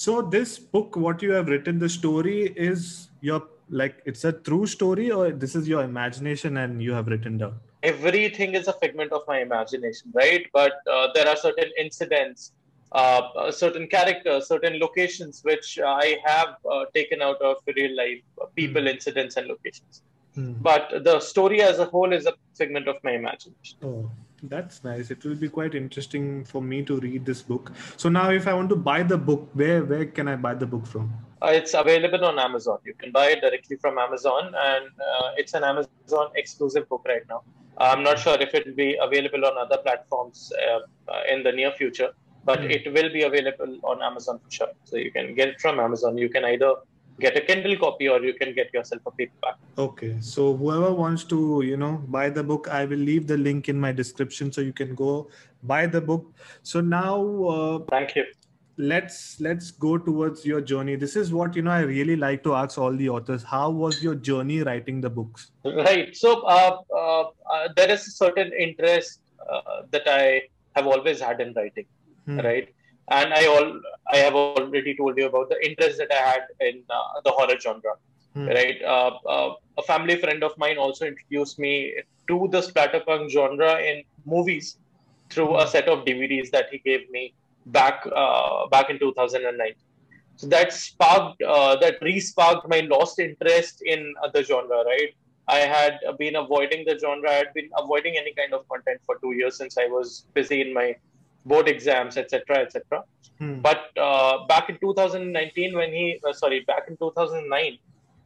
So 0.00 0.22
this 0.22 0.58
book, 0.58 0.96
what 0.96 1.20
you 1.20 1.32
have 1.32 1.48
written, 1.48 1.78
the 1.78 1.88
story 1.90 2.54
is 2.56 3.10
your 3.20 3.42
like 3.68 3.96
it's 4.06 4.24
a 4.24 4.32
true 4.32 4.66
story, 4.66 5.10
or 5.10 5.30
this 5.30 5.54
is 5.54 5.68
your 5.68 5.82
imagination 5.82 6.56
and 6.56 6.82
you 6.82 6.92
have 6.94 7.08
written 7.08 7.36
down. 7.36 7.56
Everything 7.82 8.54
is 8.54 8.66
a 8.66 8.72
figment 8.84 9.12
of 9.12 9.26
my 9.28 9.40
imagination, 9.40 10.10
right? 10.14 10.46
But 10.54 10.72
uh, 10.90 11.08
there 11.14 11.28
are 11.28 11.36
certain 11.36 11.70
incidents, 11.78 12.52
uh, 12.92 13.50
certain 13.50 13.88
characters, 13.88 14.48
certain 14.48 14.80
locations 14.80 15.42
which 15.44 15.78
I 15.86 16.16
have 16.24 16.56
uh, 16.64 16.86
taken 16.94 17.20
out 17.20 17.42
of 17.42 17.56
real 17.76 17.94
life 17.94 18.22
uh, 18.40 18.46
people, 18.56 18.82
mm. 18.84 18.94
incidents, 18.94 19.36
and 19.36 19.48
locations. 19.48 20.02
Hmm. 20.34 20.52
But 20.62 21.04
the 21.04 21.20
story 21.20 21.60
as 21.60 21.78
a 21.78 21.84
whole 21.84 22.14
is 22.14 22.24
a 22.24 22.32
figment 22.54 22.88
of 22.88 22.96
my 23.04 23.12
imagination. 23.12 23.76
Oh, 23.82 24.10
that's 24.42 24.82
nice. 24.84 25.10
It 25.10 25.24
will 25.24 25.34
be 25.34 25.48
quite 25.48 25.74
interesting 25.74 26.44
for 26.44 26.62
me 26.62 26.82
to 26.84 26.98
read 27.00 27.24
this 27.26 27.42
book. 27.42 27.72
So 27.96 28.08
now, 28.08 28.30
if 28.30 28.46
I 28.46 28.54
want 28.54 28.68
to 28.70 28.76
buy 28.76 29.02
the 29.02 29.18
book, 29.18 29.48
where 29.54 29.84
where 29.84 30.06
can 30.06 30.28
I 30.28 30.36
buy 30.36 30.54
the 30.54 30.66
book 30.66 30.86
from? 30.86 31.12
Uh, 31.42 31.52
it's 31.52 31.74
available 31.74 32.24
on 32.24 32.38
Amazon. 32.38 32.78
You 32.84 32.94
can 32.94 33.12
buy 33.12 33.26
it 33.30 33.40
directly 33.40 33.76
from 33.76 33.98
Amazon, 33.98 34.54
and 34.54 34.86
uh, 34.86 35.30
it's 35.36 35.54
an 35.54 35.64
Amazon 35.64 36.28
exclusive 36.36 36.88
book 36.88 37.04
right 37.06 37.22
now. 37.28 37.42
I'm 37.78 38.02
not 38.02 38.18
sure 38.18 38.36
if 38.40 38.54
it 38.54 38.66
will 38.66 38.74
be 38.74 38.98
available 39.00 39.46
on 39.46 39.56
other 39.56 39.78
platforms 39.78 40.52
uh, 40.62 40.80
uh 41.10 41.22
in 41.32 41.42
the 41.42 41.52
near 41.52 41.72
future, 41.72 42.10
but 42.44 42.60
mm. 42.60 42.70
it 42.70 42.92
will 42.92 43.10
be 43.12 43.22
available 43.22 43.78
on 43.84 44.02
Amazon 44.02 44.38
for 44.44 44.50
sure. 44.50 44.72
So 44.84 44.96
you 44.96 45.10
can 45.10 45.34
get 45.34 45.48
it 45.48 45.60
from 45.60 45.80
Amazon. 45.80 46.18
You 46.18 46.28
can 46.28 46.44
either 46.44 46.74
get 47.20 47.36
a 47.36 47.40
Kindle 47.40 47.76
copy 47.76 48.08
or 48.08 48.20
you 48.22 48.34
can 48.34 48.54
get 48.54 48.72
yourself 48.74 49.02
a 49.06 49.10
paperback. 49.10 49.56
Okay. 49.78 50.16
So 50.20 50.56
whoever 50.56 50.92
wants 50.92 51.24
to, 51.24 51.62
you 51.64 51.76
know, 51.76 52.02
buy 52.08 52.30
the 52.30 52.42
book, 52.42 52.68
I 52.68 52.84
will 52.84 52.98
leave 52.98 53.26
the 53.26 53.36
link 53.36 53.68
in 53.68 53.78
my 53.78 53.92
description 53.92 54.52
so 54.52 54.60
you 54.60 54.72
can 54.72 54.94
go 54.94 55.28
buy 55.62 55.86
the 55.86 56.00
book. 56.00 56.32
So 56.62 56.80
now 56.80 57.44
uh, 57.44 57.78
Thank 57.90 58.16
you. 58.16 58.24
Let's 58.76 59.38
let's 59.40 59.70
go 59.70 59.98
towards 59.98 60.46
your 60.46 60.62
journey. 60.62 60.96
This 60.96 61.14
is 61.14 61.34
what 61.34 61.54
you 61.54 61.60
know 61.60 61.70
I 61.70 61.80
really 61.80 62.16
like 62.16 62.42
to 62.44 62.54
ask 62.54 62.78
all 62.78 62.96
the 62.96 63.10
authors. 63.10 63.42
How 63.42 63.68
was 63.68 64.02
your 64.02 64.14
journey 64.14 64.62
writing 64.62 65.02
the 65.02 65.10
books? 65.10 65.50
Right. 65.64 66.16
So 66.16 66.40
uh, 66.42 66.78
uh, 66.96 67.24
uh 67.54 67.68
there 67.76 67.90
is 67.90 68.06
a 68.06 68.10
certain 68.10 68.52
interest 68.58 69.20
uh, 69.50 69.82
that 69.90 70.04
I 70.06 70.42
have 70.76 70.86
always 70.86 71.20
had 71.20 71.42
in 71.42 71.52
writing, 71.52 71.86
Hmm. 72.24 72.40
right? 72.40 72.68
And 73.10 73.34
I 73.34 73.46
all 73.46 73.80
I 74.12 74.18
have 74.18 74.34
already 74.34 74.94
told 74.96 75.18
you 75.18 75.26
about 75.26 75.48
the 75.50 75.58
interest 75.66 75.98
that 75.98 76.12
I 76.12 76.22
had 76.30 76.42
in 76.60 76.82
uh, 76.88 77.20
the 77.24 77.32
horror 77.32 77.58
genre, 77.58 77.96
Hmm. 78.34 78.46
right? 78.46 78.80
Uh, 78.84 79.10
uh, 79.28 79.54
a 79.78 79.82
family 79.82 80.16
friend 80.16 80.44
of 80.44 80.56
mine 80.56 80.78
also 80.78 81.04
introduced 81.06 81.58
me 81.58 81.94
to 82.28 82.48
the 82.52 82.60
splatterpunk 82.60 83.30
genre 83.30 83.72
in 83.80 84.04
movies 84.24 84.78
through 85.30 85.56
a 85.58 85.66
set 85.66 85.88
of 85.88 86.04
DVDs 86.04 86.50
that 86.50 86.66
he 86.70 86.78
gave 86.78 87.10
me 87.10 87.34
back 87.66 88.06
uh, 88.14 88.66
back 88.68 88.88
in 88.90 88.98
2009. 89.00 89.74
So 90.36 90.46
that 90.46 90.72
sparked, 90.72 91.42
uh, 91.42 91.76
that 91.76 91.96
re-sparked 92.00 92.68
my 92.68 92.80
lost 92.80 93.18
interest 93.18 93.82
in 93.84 94.14
uh, 94.22 94.28
the 94.32 94.42
genre, 94.42 94.84
right? 94.84 95.10
I 95.48 95.58
had 95.58 95.98
been 96.18 96.36
avoiding 96.36 96.84
the 96.86 96.96
genre. 96.98 97.30
I 97.30 97.34
had 97.34 97.52
been 97.54 97.68
avoiding 97.76 98.16
any 98.16 98.32
kind 98.34 98.54
of 98.54 98.66
content 98.68 99.00
for 99.04 99.18
two 99.20 99.32
years 99.32 99.56
since 99.56 99.76
I 99.76 99.86
was 99.86 100.26
busy 100.34 100.60
in 100.60 100.72
my 100.72 100.96
board 101.44 101.68
exams, 101.68 102.16
etc., 102.16 102.58
etc. 102.58 103.02
Hmm. 103.38 103.60
But 103.60 103.96
uh, 103.98 104.46
back 104.46 104.68
in 104.68 104.78
2019, 104.78 105.74
when 105.76 105.92
he, 105.92 106.20
uh, 106.26 106.32
sorry, 106.32 106.60
back 106.60 106.84
in 106.88 106.96
2009, 106.96 107.78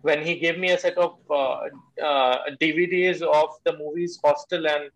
when 0.03 0.23
he 0.25 0.39
gave 0.39 0.59
me 0.59 0.71
a 0.71 0.79
set 0.79 0.99
of 0.99 1.17
uh, 1.31 1.69
uh, 2.03 2.39
DVDs 2.61 3.23
of 3.23 3.51
the 3.65 3.77
movies 3.79 4.19
Hostel 4.23 4.67
and 4.67 4.91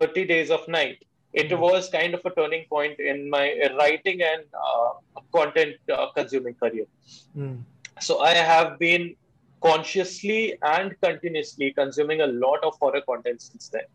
30 0.00 0.24
Days 0.26 0.50
of 0.50 0.66
Night, 0.68 0.98
it 1.32 1.50
Mhm. 1.50 1.58
was 1.58 1.88
kind 1.90 2.14
of 2.14 2.20
a 2.24 2.30
turning 2.30 2.64
point 2.68 2.98
in 2.98 3.30
my 3.30 3.44
writing 3.78 4.22
and 4.22 4.44
uh, 4.66 4.90
content 5.32 5.76
uh, 5.92 6.06
consuming 6.12 6.54
career. 6.54 6.86
Hmm. 7.34 7.56
So 8.00 8.20
I 8.20 8.34
have 8.34 8.78
been 8.78 9.16
consciously 9.62 10.58
and 10.62 10.94
continuously 11.00 11.72
consuming 11.72 12.20
a 12.20 12.26
lot 12.26 12.62
of 12.62 12.74
horror 12.80 13.00
content 13.00 13.40
since 13.42 13.68
then. 13.68 13.86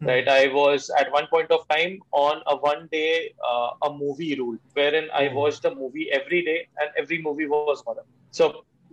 Hmm. 0.00 0.08
Right, 0.08 0.28
I 0.28 0.48
was 0.48 0.90
at 0.98 1.10
one 1.12 1.26
point 1.28 1.50
of 1.50 1.60
time 1.68 1.98
on 2.12 2.40
a 2.46 2.56
one-day 2.56 3.32
uh, 3.48 3.70
a 3.84 3.92
movie 3.92 4.34
rule, 4.38 4.56
wherein 4.74 5.08
I 5.14 5.28
Hmm. 5.28 5.34
watched 5.34 5.64
a 5.64 5.74
movie 5.74 6.08
every 6.12 6.42
day, 6.44 6.66
and 6.80 6.90
every 6.98 7.20
movie 7.22 7.46
was 7.46 7.68
horror. 7.72 7.92
So 8.18 8.44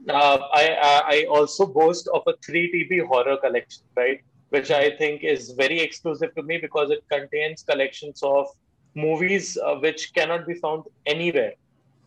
uh, 0.10 0.38
I 0.62 0.66
I- 0.90 1.04
I 1.16 1.18
also 1.38 1.66
boast 1.68 2.08
of 2.14 2.22
a 2.28 2.34
three 2.46 2.66
TB 2.74 3.00
horror 3.12 3.38
collection, 3.46 3.84
right, 3.96 4.20
which 4.50 4.72
I 4.72 4.90
think 5.02 5.24
is 5.24 5.52
very 5.64 5.80
exclusive 5.80 6.34
to 6.36 6.44
me 6.44 6.58
because 6.58 6.90
it 6.92 7.04
contains 7.12 7.64
collections 7.72 8.22
of 8.24 8.48
movies 8.96 9.58
uh, 9.58 9.76
which 9.86 10.12
cannot 10.16 10.46
be 10.48 10.56
found 10.56 10.84
anywhere. 11.06 11.54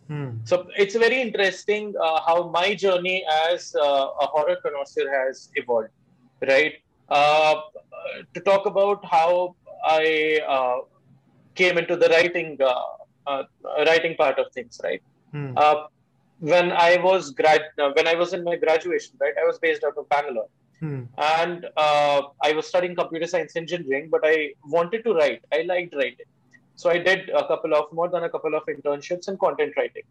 Hmm. 0.08 0.30
So 0.44 0.66
it's 0.76 0.94
very 0.96 1.20
interesting 1.20 1.94
uh, 2.02 2.20
how 2.26 2.48
my 2.50 2.74
journey 2.74 3.24
as 3.50 3.74
uh, 3.74 4.06
a 4.24 4.26
horror 4.34 4.56
connoisseur 4.64 5.06
has 5.10 5.50
evolved, 5.54 5.90
right? 6.46 6.74
Uh, 7.08 7.54
to 8.34 8.40
talk 8.40 8.66
about 8.66 9.04
how 9.04 9.54
I 9.84 10.40
uh, 10.48 10.78
came 11.54 11.78
into 11.78 11.96
the 11.96 12.08
writing 12.08 12.58
uh, 12.60 12.82
uh, 13.26 13.44
writing 13.86 14.16
part 14.16 14.38
of 14.38 14.52
things, 14.52 14.80
right? 14.82 15.02
Hmm. 15.32 15.52
Uh, 15.56 15.86
when 16.38 16.72
I 16.72 16.96
was 16.98 17.30
grad, 17.30 17.62
uh, 17.78 17.90
when 17.94 18.06
I 18.06 18.14
was 18.14 18.32
in 18.32 18.44
my 18.44 18.56
graduation, 18.56 19.14
right, 19.20 19.34
I 19.40 19.46
was 19.46 19.58
based 19.58 19.84
out 19.84 19.96
of 19.96 20.08
Bangalore, 20.08 20.48
Hmm. 20.80 21.04
and 21.16 21.66
uh, 21.76 22.22
I 22.42 22.52
was 22.52 22.66
studying 22.66 22.94
computer 22.94 23.26
science 23.26 23.56
engineering, 23.56 24.08
but 24.10 24.20
I 24.24 24.52
wanted 24.64 25.04
to 25.04 25.14
write. 25.14 25.42
I 25.52 25.62
liked 25.62 25.94
writing, 25.94 26.26
so 26.74 26.90
I 26.90 26.98
did 26.98 27.30
a 27.30 27.46
couple 27.46 27.74
of 27.74 27.92
more 27.92 28.08
than 28.08 28.24
a 28.24 28.28
couple 28.28 28.54
of 28.54 28.64
internships 28.66 29.28
in 29.28 29.38
content 29.38 29.72
writing. 29.76 30.02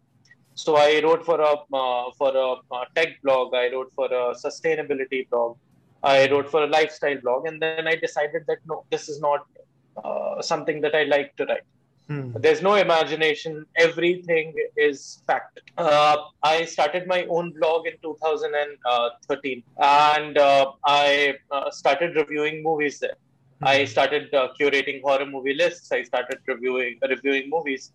So 0.54 0.76
I 0.76 1.00
wrote 1.04 1.24
for 1.24 1.40
a 1.40 1.52
uh, 1.82 2.10
for 2.18 2.34
a 2.34 2.48
uh, 2.74 2.84
tech 2.94 3.20
blog. 3.22 3.54
I 3.54 3.70
wrote 3.72 3.92
for 3.94 4.06
a 4.06 4.34
sustainability 4.34 5.28
blog. 5.30 5.56
I 6.02 6.30
wrote 6.30 6.50
for 6.50 6.62
a 6.62 6.66
lifestyle 6.66 7.18
blog, 7.20 7.46
and 7.46 7.60
then 7.60 7.86
I 7.86 7.96
decided 7.96 8.44
that 8.46 8.58
no, 8.66 8.84
this 8.90 9.08
is 9.08 9.20
not 9.20 9.46
uh, 10.02 10.42
something 10.42 10.80
that 10.82 10.94
I 10.94 11.04
like 11.04 11.34
to 11.36 11.46
write. 11.46 11.62
Hmm. 12.08 12.30
There's 12.36 12.62
no 12.62 12.76
imagination. 12.76 13.66
Everything 13.76 14.54
is 14.76 15.22
fact. 15.26 15.60
Uh, 15.76 16.16
I 16.42 16.64
started 16.64 17.08
my 17.08 17.24
own 17.26 17.52
blog 17.58 17.86
in 17.88 17.94
2013, 18.02 19.62
and 19.78 20.38
uh, 20.38 20.72
I 20.84 21.34
uh, 21.50 21.70
started 21.70 22.14
reviewing 22.14 22.62
movies 22.62 23.00
there. 23.00 23.16
I 23.62 23.86
started 23.86 24.32
uh, 24.34 24.48
curating 24.60 25.02
horror 25.02 25.26
movie 25.26 25.54
lists. 25.54 25.90
I 25.90 26.02
started 26.02 26.38
reviewing 26.46 26.98
reviewing 27.08 27.50
movies. 27.50 27.92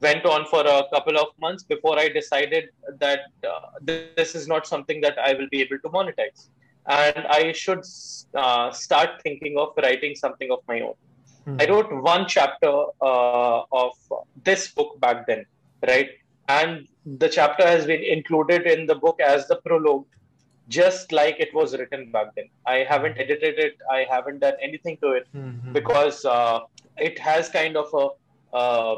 Went 0.00 0.24
on 0.26 0.44
for 0.46 0.60
a 0.60 0.84
couple 0.92 1.18
of 1.18 1.28
months 1.40 1.64
before 1.64 1.98
I 1.98 2.08
decided 2.08 2.68
that 3.00 3.20
uh, 3.42 3.70
this 3.82 4.36
is 4.36 4.46
not 4.46 4.66
something 4.66 5.00
that 5.00 5.18
I 5.18 5.32
will 5.32 5.48
be 5.50 5.60
able 5.60 5.78
to 5.80 5.88
monetize, 5.88 6.50
and 6.88 7.26
I 7.28 7.52
should 7.52 7.84
uh, 8.34 8.70
start 8.72 9.22
thinking 9.22 9.58
of 9.58 9.74
writing 9.76 10.14
something 10.14 10.50
of 10.50 10.60
my 10.66 10.80
own. 10.80 10.94
Hmm. 11.44 11.56
I 11.60 11.68
wrote 11.68 11.92
one 12.02 12.26
chapter 12.26 12.72
uh, 13.02 13.60
of 13.72 13.92
this 14.44 14.68
book 14.68 14.98
back 15.00 15.26
then, 15.26 15.44
right? 15.86 16.10
And 16.48 16.88
the 17.04 17.28
chapter 17.28 17.66
has 17.66 17.86
been 17.86 18.02
included 18.02 18.66
in 18.66 18.86
the 18.86 18.94
book 18.94 19.20
as 19.20 19.46
the 19.48 19.56
prologue, 19.56 20.06
just 20.68 21.12
like 21.12 21.36
it 21.38 21.52
was 21.54 21.76
written 21.76 22.10
back 22.10 22.34
then. 22.34 22.48
I 22.66 22.86
haven't 22.88 23.18
edited 23.18 23.58
it, 23.58 23.76
I 23.90 24.06
haven't 24.10 24.40
done 24.40 24.54
anything 24.60 24.98
to 25.02 25.12
it 25.12 25.26
Hmm. 25.32 25.72
because 25.72 26.24
uh, 26.24 26.60
it 26.96 27.18
has 27.18 27.48
kind 27.48 27.76
of 27.76 27.88
a 27.94 28.56
uh, 28.56 28.96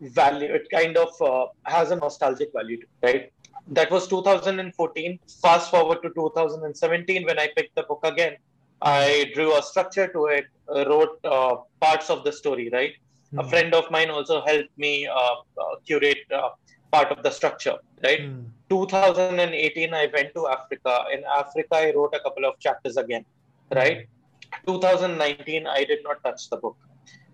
value, 0.00 0.52
it 0.52 0.68
kind 0.70 0.96
of 0.96 1.10
uh, 1.22 1.46
has 1.64 1.90
a 1.90 1.96
nostalgic 1.96 2.52
value, 2.52 2.78
to 2.78 2.82
it, 2.82 3.06
right? 3.06 3.32
That 3.70 3.90
was 3.90 4.08
2014. 4.08 5.20
Fast 5.42 5.70
forward 5.70 6.00
to 6.02 6.10
2017 6.14 7.24
when 7.26 7.38
I 7.38 7.48
picked 7.56 7.74
the 7.76 7.84
book 7.84 8.00
again. 8.04 8.36
I 8.82 9.30
drew 9.34 9.56
a 9.56 9.62
structure 9.62 10.08
to 10.08 10.26
it, 10.26 10.46
uh, 10.74 10.84
wrote 10.88 11.18
uh, 11.24 11.56
parts 11.80 12.10
of 12.10 12.24
the 12.24 12.32
story, 12.32 12.70
right? 12.72 12.92
A 13.38 13.44
Hmm. 13.44 13.48
friend 13.50 13.74
of 13.74 13.90
mine 13.90 14.10
also 14.10 14.42
helped 14.46 14.76
me 14.76 15.06
uh, 15.06 15.36
uh, 15.64 15.74
curate 15.86 16.24
uh, 16.34 16.50
part 16.92 17.10
of 17.12 17.22
the 17.22 17.30
structure, 17.30 17.76
right? 18.04 18.22
Hmm. 18.22 18.44
2018, 18.70 19.84
I 19.84 19.96
went 20.02 20.22
to 20.24 20.36
Africa. 20.48 20.94
In 21.14 21.22
Africa, 21.24 21.66
I 21.70 21.92
wrote 21.94 22.14
a 22.14 22.20
couple 22.20 22.44
of 22.44 22.54
chapters 22.60 22.96
again, 22.96 23.24
right? 23.74 23.98
2019, 24.66 25.66
I 25.66 25.84
did 25.84 26.00
not 26.04 26.16
touch 26.24 26.48
the 26.50 26.56
book. 26.58 26.76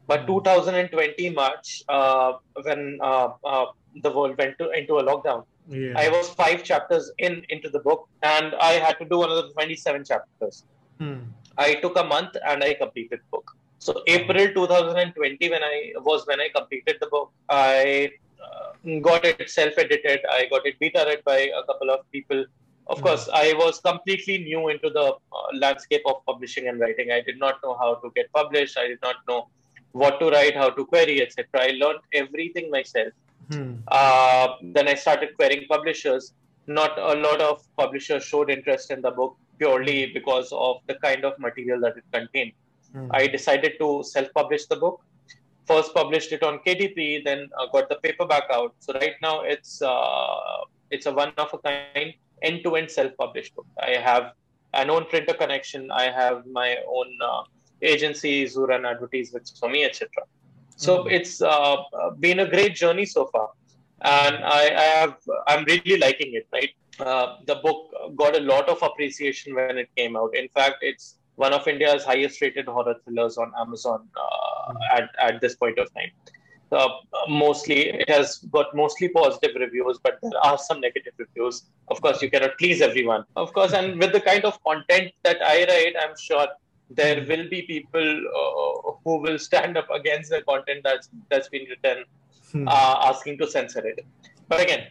But 0.07 0.27
2020 0.27 1.31
March, 1.31 1.83
uh, 1.89 2.33
when 2.63 2.99
uh, 3.03 3.29
uh, 3.45 3.67
the 4.03 4.11
world 4.11 4.37
went 4.39 4.59
to, 4.59 4.71
into 4.71 4.99
a 4.99 5.05
lockdown, 5.11 5.45
Yeah. 5.69 5.95
I 6.03 6.09
was 6.15 6.29
five 6.41 6.63
chapters 6.71 7.05
in 7.27 7.35
into 7.55 7.69
the 7.77 7.81
book, 7.87 8.03
and 8.23 8.55
I 8.71 8.73
had 8.85 8.99
to 9.03 9.07
do 9.13 9.23
another 9.27 9.49
27 9.53 10.05
chapters. 10.11 10.65
Hmm. 11.01 11.19
I 11.59 11.75
took 11.85 11.97
a 11.99 12.05
month 12.05 12.37
and 12.51 12.63
I 12.63 12.75
completed 12.75 13.21
the 13.25 13.31
book. 13.37 13.57
So 13.87 14.03
April 14.07 14.47
2020, 14.59 15.51
when 15.55 15.65
I 15.65 15.93
was 16.11 16.27
when 16.27 16.41
I 16.41 16.49
completed 16.59 16.97
the 17.01 17.09
book, 17.15 17.33
I 17.49 18.11
uh, 18.47 19.01
got 19.09 19.25
it 19.25 19.49
self-edited. 19.49 20.21
I 20.39 20.47
got 20.55 20.67
it 20.71 20.79
beta 20.79 21.05
read 21.09 21.23
by 21.25 21.39
a 21.61 21.65
couple 21.71 21.91
of 21.97 22.01
people. 22.13 22.45
Of 22.95 22.99
Mhm. 22.99 23.05
course, 23.07 23.29
I 23.43 23.53
was 23.65 23.81
completely 23.91 24.39
new 24.49 24.63
into 24.73 24.91
the 24.99 25.07
uh, 25.39 25.47
landscape 25.65 26.05
of 26.13 26.17
publishing 26.31 26.69
and 26.69 26.79
writing. 26.85 27.11
I 27.19 27.21
did 27.29 27.39
not 27.45 27.63
know 27.65 27.75
how 27.85 27.91
to 28.03 28.11
get 28.19 28.33
published. 28.41 28.79
I 28.79 28.89
did 28.93 29.01
not 29.09 29.17
know 29.29 29.41
what 30.03 30.21
to 30.21 30.27
write, 30.35 30.57
how 30.63 30.69
to 30.79 30.85
query, 30.93 31.17
etc. 31.23 31.47
I 31.69 31.71
learned 31.83 32.01
everything 32.23 32.71
myself. 32.71 33.13
Hmm. 33.51 33.75
Uh, 33.89 34.49
then 34.63 34.89
I 34.89 34.95
started 34.95 35.37
querying 35.37 35.67
publishers. 35.69 36.33
Not 36.67 36.99
a 36.99 37.15
lot 37.15 37.41
of 37.41 37.65
publishers 37.77 38.25
showed 38.25 38.51
interest 38.51 38.91
in 38.91 39.01
the 39.01 39.11
book 39.11 39.37
purely 39.59 40.07
because 40.13 40.53
of 40.53 40.79
the 40.87 40.95
kind 40.97 41.25
of 41.25 41.39
material 41.39 41.81
that 41.81 41.97
it 41.97 42.05
contained. 42.13 42.53
Hmm. 42.93 43.09
I 43.13 43.27
decided 43.27 43.75
to 43.81 44.03
self-publish 44.03 44.67
the 44.67 44.77
book. 44.77 45.01
First 45.67 45.95
published 45.95 46.33
it 46.33 46.43
on 46.43 46.61
KDP, 46.67 47.25
then 47.25 47.49
uh, 47.59 47.67
got 47.73 47.89
the 47.89 47.97
paperback 47.97 48.45
out. 48.53 48.75
So 48.79 48.93
right 48.95 49.15
now 49.23 49.43
it's 49.43 49.83
uh, 49.83 50.65
it's 50.91 51.07
a 51.07 51.13
one 51.13 51.33
of 51.37 51.53
a 51.53 51.59
kind 51.59 52.15
end-to-end 52.43 52.91
self-published 52.91 53.57
book. 53.57 53.67
I 53.83 53.97
have 53.97 54.33
an 54.75 54.91
own 54.91 55.07
printer 55.07 55.35
connection. 55.35 55.91
I 55.91 56.11
have 56.11 56.47
my 56.47 56.77
own 56.89 57.19
uh, 57.25 57.43
agencies 57.83 58.55
who 58.55 58.67
run 58.67 58.85
advertisements 58.85 59.59
for 59.59 59.69
me, 59.69 59.85
etc. 59.85 60.09
So 60.77 61.05
Mhm. 61.05 61.13
it's 61.19 61.41
uh, 61.43 61.77
been 62.21 62.41
a 62.41 62.49
great 62.55 62.75
journey 62.75 63.07
so 63.07 63.27
far, 63.27 63.49
and 64.03 64.37
I, 64.45 64.63
I 64.85 64.89
have 65.01 65.15
I'm 65.49 65.65
really 65.65 65.97
liking 66.07 66.35
it. 66.35 66.47
Right, 66.53 66.73
uh, 67.01 67.27
the 67.47 67.57
book 67.67 67.79
got 68.17 68.37
a 68.37 68.41
lot 68.41 68.69
of 68.69 68.83
appreciation 68.83 69.55
when 69.55 69.79
it 69.79 69.89
came 69.97 70.17
out. 70.17 70.37
In 70.37 70.49
fact, 70.51 70.77
it's 70.83 71.19
one 71.37 71.53
of 71.53 71.67
India's 71.69 72.05
highest 72.05 72.41
rated 72.43 72.67
horror 72.67 72.97
thrillers 73.05 73.39
on 73.39 73.53
Amazon 73.59 74.09
uh, 74.25 74.75
at 74.99 75.09
at 75.19 75.41
this 75.41 75.57
point 75.57 75.79
of 75.79 75.93
time. 75.95 76.13
Uh, 76.73 76.89
mostly, 77.29 77.91
it 77.91 78.09
has 78.11 78.39
got 78.51 78.75
mostly 78.75 79.09
positive 79.09 79.53
reviews, 79.55 79.99
but 80.03 80.19
there 80.23 80.41
are 80.45 80.59
some 80.59 80.81
negative 80.81 81.13
reviews. 81.17 81.63
Of 81.89 82.01
course, 82.03 82.21
you 82.21 82.29
cannot 82.31 82.59
please 82.59 82.81
everyone. 82.83 83.25
Of 83.37 83.53
course, 83.53 83.73
and 83.73 84.01
with 84.01 84.13
the 84.13 84.21
kind 84.21 84.45
of 84.45 84.63
content 84.65 85.13
that 85.23 85.39
I 85.43 85.59
write, 85.69 85.95
I'm 86.03 86.17
sure 86.19 86.47
there 86.91 87.25
will 87.29 87.49
be 87.49 87.63
people 87.63 88.09
uh, 88.41 88.93
who 89.05 89.19
will 89.19 89.39
stand 89.39 89.77
up 89.77 89.89
against 89.91 90.31
the 90.31 90.43
content 90.43 90.81
that's 90.85 91.09
that's 91.31 91.49
been 91.49 91.67
written, 91.71 92.05
Hmm. 92.53 92.69
uh, 92.69 92.97
asking 93.11 93.39
to 93.39 93.47
censor 93.49 93.85
it. 93.87 94.05
But 94.49 94.61
again, 94.61 94.87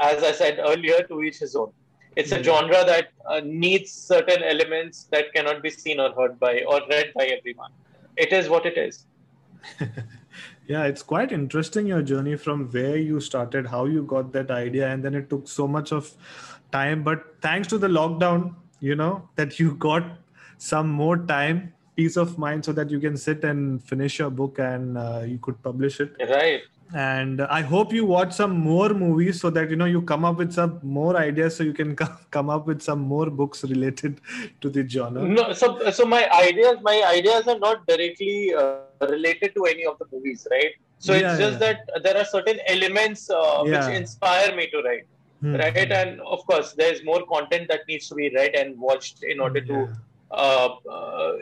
as 0.00 0.22
I 0.22 0.32
said 0.32 0.60
earlier, 0.60 1.02
to 1.08 1.22
each 1.22 1.38
his 1.38 1.56
own. 1.56 1.72
It's 2.16 2.30
a 2.30 2.36
Hmm. 2.36 2.44
genre 2.44 2.84
that 2.84 3.08
uh, 3.28 3.40
needs 3.44 3.90
certain 3.90 4.42
elements 4.44 5.04
that 5.10 5.32
cannot 5.34 5.62
be 5.62 5.70
seen 5.70 5.98
or 5.98 6.12
heard 6.12 6.38
by 6.38 6.62
or 6.62 6.80
read 6.88 7.12
by 7.14 7.24
everyone. 7.26 7.72
It 8.16 8.32
is 8.32 8.48
what 8.48 8.66
it 8.66 8.78
is. 8.78 9.06
Yeah, 10.66 10.84
it's 10.84 11.02
quite 11.02 11.30
interesting 11.30 11.86
your 11.86 12.00
journey 12.02 12.36
from 12.36 12.68
where 12.70 12.96
you 12.96 13.20
started, 13.20 13.66
how 13.66 13.84
you 13.84 14.02
got 14.02 14.32
that 14.32 14.50
idea, 14.50 14.88
and 14.90 15.04
then 15.04 15.14
it 15.14 15.28
took 15.28 15.46
so 15.46 15.68
much 15.68 15.92
of 15.92 16.10
time. 16.72 17.02
But 17.02 17.24
thanks 17.42 17.68
to 17.68 17.78
the 17.78 17.88
lockdown, 17.88 18.54
you 18.80 18.94
know, 18.94 19.28
that 19.36 19.58
you 19.60 19.74
got 19.74 20.04
some 20.58 20.88
more 20.88 21.18
time, 21.18 21.72
peace 21.96 22.16
of 22.16 22.38
mind, 22.38 22.64
so 22.64 22.72
that 22.72 22.90
you 22.90 23.00
can 23.00 23.16
sit 23.16 23.44
and 23.44 23.82
finish 23.82 24.18
your 24.18 24.30
book 24.30 24.58
and 24.58 24.98
uh, 24.98 25.22
you 25.26 25.38
could 25.38 25.62
publish 25.62 26.00
it. 26.00 26.14
Right 26.28 26.62
and 26.92 27.40
i 27.42 27.60
hope 27.60 27.92
you 27.92 28.04
watch 28.04 28.32
some 28.32 28.56
more 28.56 28.90
movies 28.90 29.40
so 29.40 29.50
that 29.50 29.70
you 29.70 29.76
know 29.76 29.84
you 29.84 30.02
come 30.02 30.24
up 30.24 30.36
with 30.36 30.52
some 30.52 30.78
more 30.82 31.16
ideas 31.16 31.56
so 31.56 31.64
you 31.64 31.72
can 31.72 31.96
come 32.30 32.50
up 32.50 32.66
with 32.66 32.82
some 32.82 33.00
more 33.00 33.30
books 33.30 33.64
related 33.64 34.20
to 34.60 34.68
the 34.68 34.86
genre 34.88 35.22
no 35.22 35.52
so 35.52 35.90
so 35.90 36.04
my 36.04 36.28
ideas 36.30 36.76
my 36.82 37.02
ideas 37.06 37.48
are 37.48 37.58
not 37.58 37.86
directly 37.86 38.54
uh, 38.54 38.76
related 39.08 39.54
to 39.54 39.64
any 39.64 39.84
of 39.86 39.98
the 39.98 40.06
movies 40.12 40.46
right 40.50 40.72
so 40.98 41.12
yeah, 41.12 41.30
it's 41.30 41.38
just 41.38 41.60
yeah. 41.60 41.72
that 41.72 42.02
there 42.02 42.16
are 42.16 42.24
certain 42.24 42.58
elements 42.66 43.28
uh, 43.30 43.62
yeah. 43.66 43.86
which 43.86 43.96
inspire 43.96 44.54
me 44.54 44.68
to 44.68 44.82
write 44.82 45.06
hmm. 45.40 45.56
right 45.56 45.90
and 45.90 46.20
of 46.20 46.46
course 46.46 46.74
there's 46.74 47.04
more 47.04 47.24
content 47.26 47.66
that 47.68 47.80
needs 47.88 48.08
to 48.08 48.14
be 48.14 48.30
read 48.34 48.54
and 48.54 48.78
watched 48.78 49.24
in 49.24 49.40
order 49.40 49.60
to 49.60 49.74
uh, 49.74 49.82
uh, 49.84 49.94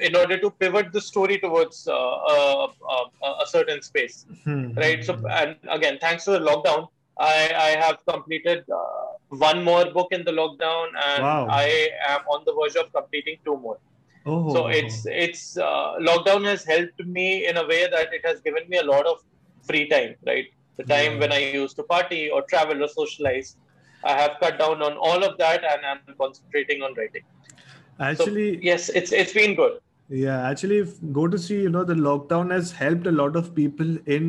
in 0.00 0.16
order 0.16 0.38
to 0.38 0.50
pivot 0.50 0.92
the 0.92 1.00
story 1.00 1.38
towards 1.38 1.88
uh, 1.88 1.92
a, 1.92 2.68
a, 3.42 3.46
certain 3.46 3.80
space, 3.82 4.26
hmm. 4.44 4.72
right? 4.75 5.04
So, 5.04 5.14
and 5.30 5.56
again, 5.70 5.99
thanks 6.00 6.25
to 6.25 6.32
the 6.32 6.40
lockdown, 6.40 6.88
I, 7.18 7.52
I 7.54 7.70
have 7.84 8.04
completed 8.06 8.64
one 9.28 9.64
more 9.64 9.87
book 9.87 10.08
in 10.12 10.25
the 10.25 10.32
lockdown, 10.32 10.88
and 11.06 11.22
wow. 11.22 11.46
I 11.49 11.90
am 12.08 12.20
on 12.28 12.44
the 12.44 12.52
verge 12.52 12.76
of 12.76 12.92
completing 12.92 13.38
two 13.44 13.56
more. 13.56 13.78
Oh. 14.25 14.52
So 14.52 14.66
it's 14.68 15.04
it's 15.06 15.56
uh, 15.56 15.96
lockdown 16.00 16.44
has 16.44 16.64
helped 16.64 17.04
me 17.04 17.46
in 17.49 17.56
a 17.56 17.66
way 17.66 17.88
that 17.90 18.12
it 18.12 18.25
has 18.25 18.40
given 18.40 18.68
me 18.68 18.78
a 18.78 18.84
lot 18.84 19.06
of 19.06 19.25
free 19.62 19.88
time, 19.88 20.14
right? 20.26 20.46
The 20.76 20.84
time 20.84 21.14
yeah. 21.14 21.20
when 21.20 21.32
I 21.32 21.38
used 21.38 21.76
to 21.76 21.82
party 21.82 22.30
or 22.30 22.42
travel 22.42 22.82
or 22.84 22.88
socialize, 22.88 23.56
I 24.04 24.12
have 24.12 24.32
cut 24.40 24.58
down 24.58 24.82
on 24.82 24.96
all 24.96 25.25
of 25.25 25.38
that, 25.38 25.64
and 25.64 25.84
I'm 25.84 26.14
concentrating 26.16 26.82
on 26.82 26.94
writing 26.94 27.22
actually 28.11 28.54
so, 28.54 28.61
yes 28.71 28.88
it's 29.00 29.12
it's 29.12 29.32
been 29.32 29.54
good 29.54 29.80
yeah 30.09 30.49
actually 30.49 30.80
go 31.12 31.26
to 31.26 31.38
see 31.38 31.61
you 31.62 31.71
know 31.71 31.85
the 31.85 31.94
lockdown 31.94 32.50
has 32.52 32.73
helped 32.73 33.06
a 33.06 33.12
lot 33.12 33.37
of 33.37 33.54
people 33.54 33.97
in 34.06 34.28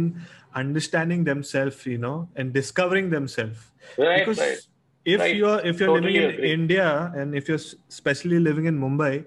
understanding 0.56 1.24
themselves 1.24 1.86
you 1.86 1.98
know 1.98 2.27
and 2.36 2.53
discovering 2.53 3.10
themselves 3.10 3.72
right 3.98 4.20
because 4.20 4.39
right, 4.39 4.58
if 5.06 5.20
right. 5.20 5.36
you're 5.36 5.60
if 5.72 5.80
you're 5.80 5.96
totally 5.96 6.13
living 6.13 6.30
in 6.30 6.36
agree. 6.36 6.53
india 6.53 7.12
and 7.15 7.36
if 7.36 7.50
you're 7.50 7.63
especially 7.89 8.39
living 8.39 8.65
in 8.65 8.80
mumbai 8.80 9.25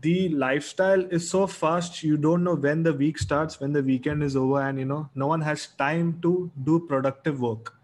the 0.00 0.28
lifestyle 0.30 1.04
is 1.18 1.28
so 1.28 1.46
fast 1.46 2.02
you 2.02 2.16
don't 2.16 2.44
know 2.44 2.54
when 2.54 2.82
the 2.82 2.92
week 2.92 3.18
starts 3.18 3.60
when 3.60 3.72
the 3.72 3.82
weekend 3.82 4.22
is 4.22 4.36
over 4.36 4.60
and 4.62 4.78
you 4.78 4.84
know 4.84 5.08
no 5.14 5.26
one 5.26 5.40
has 5.40 5.66
time 5.78 6.18
to 6.22 6.50
do 6.64 6.78
productive 6.88 7.40
work 7.40 7.74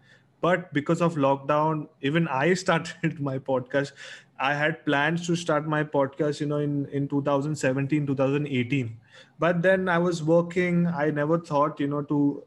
but 0.41 0.73
because 0.73 1.01
of 1.01 1.15
lockdown 1.15 1.87
even 2.01 2.27
i 2.29 2.53
started 2.63 3.19
my 3.19 3.37
podcast 3.37 3.91
I 4.39 4.53
had 4.53 4.85
plans 4.85 5.25
to 5.27 5.35
start 5.35 5.67
my 5.67 5.83
podcast, 5.83 6.39
you 6.39 6.47
know, 6.47 6.57
in, 6.57 6.85
in 6.87 7.07
2017, 7.07 8.07
2018. 8.07 8.97
But 9.37 9.61
then 9.61 9.89
I 9.89 9.97
was 9.97 10.23
working. 10.23 10.87
I 10.87 11.09
never 11.11 11.37
thought, 11.37 11.79
you 11.79 11.87
know, 11.87 12.01
to, 12.03 12.43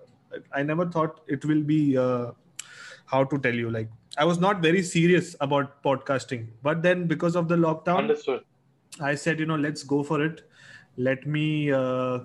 I 0.53 0.63
never 0.63 0.87
thought 0.87 1.21
it 1.27 1.45
will 1.45 1.63
be, 1.63 1.99
uh, 1.99 2.33
how 3.07 3.25
to 3.25 3.39
tell 3.39 3.55
you, 3.55 3.71
like, 3.71 3.91
I 4.17 4.25
was 4.25 4.39
not 4.39 4.63
very 4.63 4.83
serious 4.83 5.37
about 5.41 5.83
podcasting. 5.83 6.47
But 6.63 6.83
then 6.83 7.07
because 7.07 7.37
of 7.37 7.49
the 7.49 7.57
lockdown, 7.57 7.99
Understood. 7.99 8.43
I 9.01 9.15
said, 9.15 9.39
you 9.39 9.47
know, 9.47 9.57
let's 9.57 9.83
go 9.83 10.03
for 10.03 10.25
it. 10.25 10.43
Let 10.97 11.27
me 11.27 11.73
uh, 11.73 12.21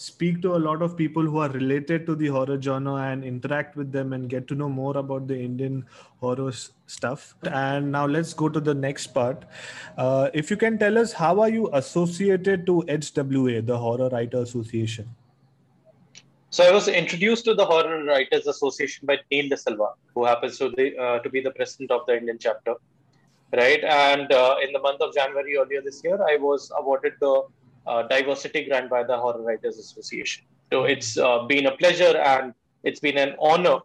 speak 0.00 0.40
to 0.40 0.56
a 0.56 0.60
lot 0.66 0.80
of 0.80 0.96
people 0.96 1.22
who 1.22 1.38
are 1.44 1.50
related 1.50 2.06
to 2.06 2.14
the 2.14 2.28
horror 2.34 2.58
genre 2.60 2.94
and 3.08 3.22
interact 3.22 3.76
with 3.76 3.92
them 3.92 4.14
and 4.14 4.30
get 4.30 4.48
to 4.48 4.54
know 4.54 4.68
more 4.68 4.96
about 4.96 5.26
the 5.28 5.38
Indian 5.38 5.84
horror 6.20 6.52
stuff. 6.86 7.34
And 7.42 7.92
now 7.92 8.06
let's 8.06 8.32
go 8.32 8.48
to 8.48 8.60
the 8.60 8.72
next 8.72 9.08
part. 9.08 9.44
Uh, 9.98 10.30
if 10.32 10.50
you 10.50 10.56
can 10.56 10.78
tell 10.78 10.96
us, 10.96 11.12
how 11.12 11.40
are 11.40 11.50
you 11.50 11.68
associated 11.74 12.64
to 12.66 12.82
HWA, 12.88 13.66
the 13.66 13.76
Horror 13.76 14.08
Writer 14.08 14.38
Association? 14.38 15.14
So 16.48 16.64
I 16.64 16.72
was 16.72 16.88
introduced 16.88 17.44
to 17.44 17.54
the 17.54 17.66
Horror 17.66 18.02
Writers 18.04 18.46
Association 18.46 19.06
by 19.06 19.18
Neil 19.30 19.50
D'Silva, 19.50 19.90
who 20.14 20.24
happens 20.24 20.56
to, 20.58 20.70
the, 20.70 20.96
uh, 20.96 21.18
to 21.18 21.28
be 21.28 21.42
the 21.42 21.50
president 21.50 21.90
of 21.90 22.06
the 22.06 22.16
Indian 22.16 22.38
chapter. 22.40 22.74
Right, 23.52 23.82
and 23.82 24.32
uh, 24.32 24.56
in 24.62 24.72
the 24.72 24.78
month 24.78 25.00
of 25.00 25.12
January 25.12 25.56
earlier 25.56 25.82
this 25.82 26.02
year, 26.04 26.18
I 26.22 26.36
was 26.36 26.70
awarded 26.78 27.14
the 27.20 27.42
diversity 28.08 28.66
grant 28.66 28.90
by 28.90 29.02
the 29.02 29.16
Horror 29.16 29.42
Writers 29.42 29.78
Association. 29.78 30.44
So 30.72 30.84
it's 30.84 31.18
uh, 31.18 31.44
been 31.46 31.66
a 31.66 31.76
pleasure 31.76 32.16
and 32.16 32.54
it's 32.84 33.00
been 33.00 33.18
an 33.18 33.34
honor 33.40 33.78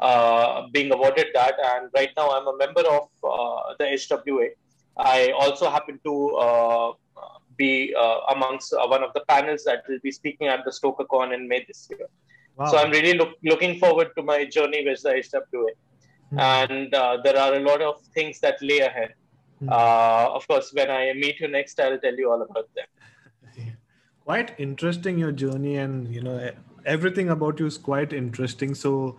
uh, 0.00 0.68
being 0.72 0.90
awarded 0.92 1.26
that. 1.34 1.54
And 1.62 1.90
right 1.94 2.10
now 2.16 2.30
I'm 2.30 2.46
a 2.46 2.56
member 2.56 2.80
of 2.80 3.08
uh, 3.22 3.74
the 3.78 3.84
HWA. 3.84 4.48
I 4.96 5.32
also 5.38 5.70
happen 5.70 6.00
to 6.04 6.28
uh, 6.36 6.92
be 7.56 7.94
uh, 7.98 8.20
amongst 8.34 8.74
one 8.88 9.02
of 9.02 9.12
the 9.12 9.20
panels 9.28 9.64
that 9.64 9.84
will 9.88 9.98
be 10.02 10.10
speaking 10.10 10.48
at 10.48 10.64
the 10.64 10.70
StokerCon 10.70 11.34
in 11.34 11.46
May 11.46 11.64
this 11.66 11.88
year. 11.90 12.08
Wow. 12.56 12.66
So 12.66 12.78
I'm 12.78 12.90
really 12.90 13.16
look, 13.16 13.34
looking 13.44 13.78
forward 13.78 14.08
to 14.16 14.22
my 14.22 14.44
journey 14.44 14.84
with 14.84 15.02
the 15.02 15.10
HWA. 15.10 15.72
Mm-hmm. 16.32 16.38
And 16.38 16.92
there 17.24 17.38
are 17.38 17.54
a 17.54 17.60
lot 17.60 17.82
of 17.82 18.00
things 18.14 18.40
that 18.40 18.60
lay 18.62 18.80
ahead. 18.80 19.14
Mm-hmm. 19.62 20.34
of 20.36 20.48
course, 20.48 20.72
when 20.72 20.90
I 20.90 21.12
meet 21.12 21.38
you 21.38 21.48
next, 21.48 21.78
I'll 21.78 21.98
tell 21.98 22.14
you 22.14 22.30
all 22.32 22.40
about 22.40 22.74
them 22.74 22.86
quite 24.30 24.50
interesting 24.64 25.18
your 25.18 25.32
journey 25.42 25.76
and 25.84 26.14
you 26.14 26.20
know 26.26 26.34
everything 26.96 27.30
about 27.34 27.58
you 27.60 27.66
is 27.66 27.78
quite 27.86 28.12
interesting. 28.12 28.74
So 28.74 29.16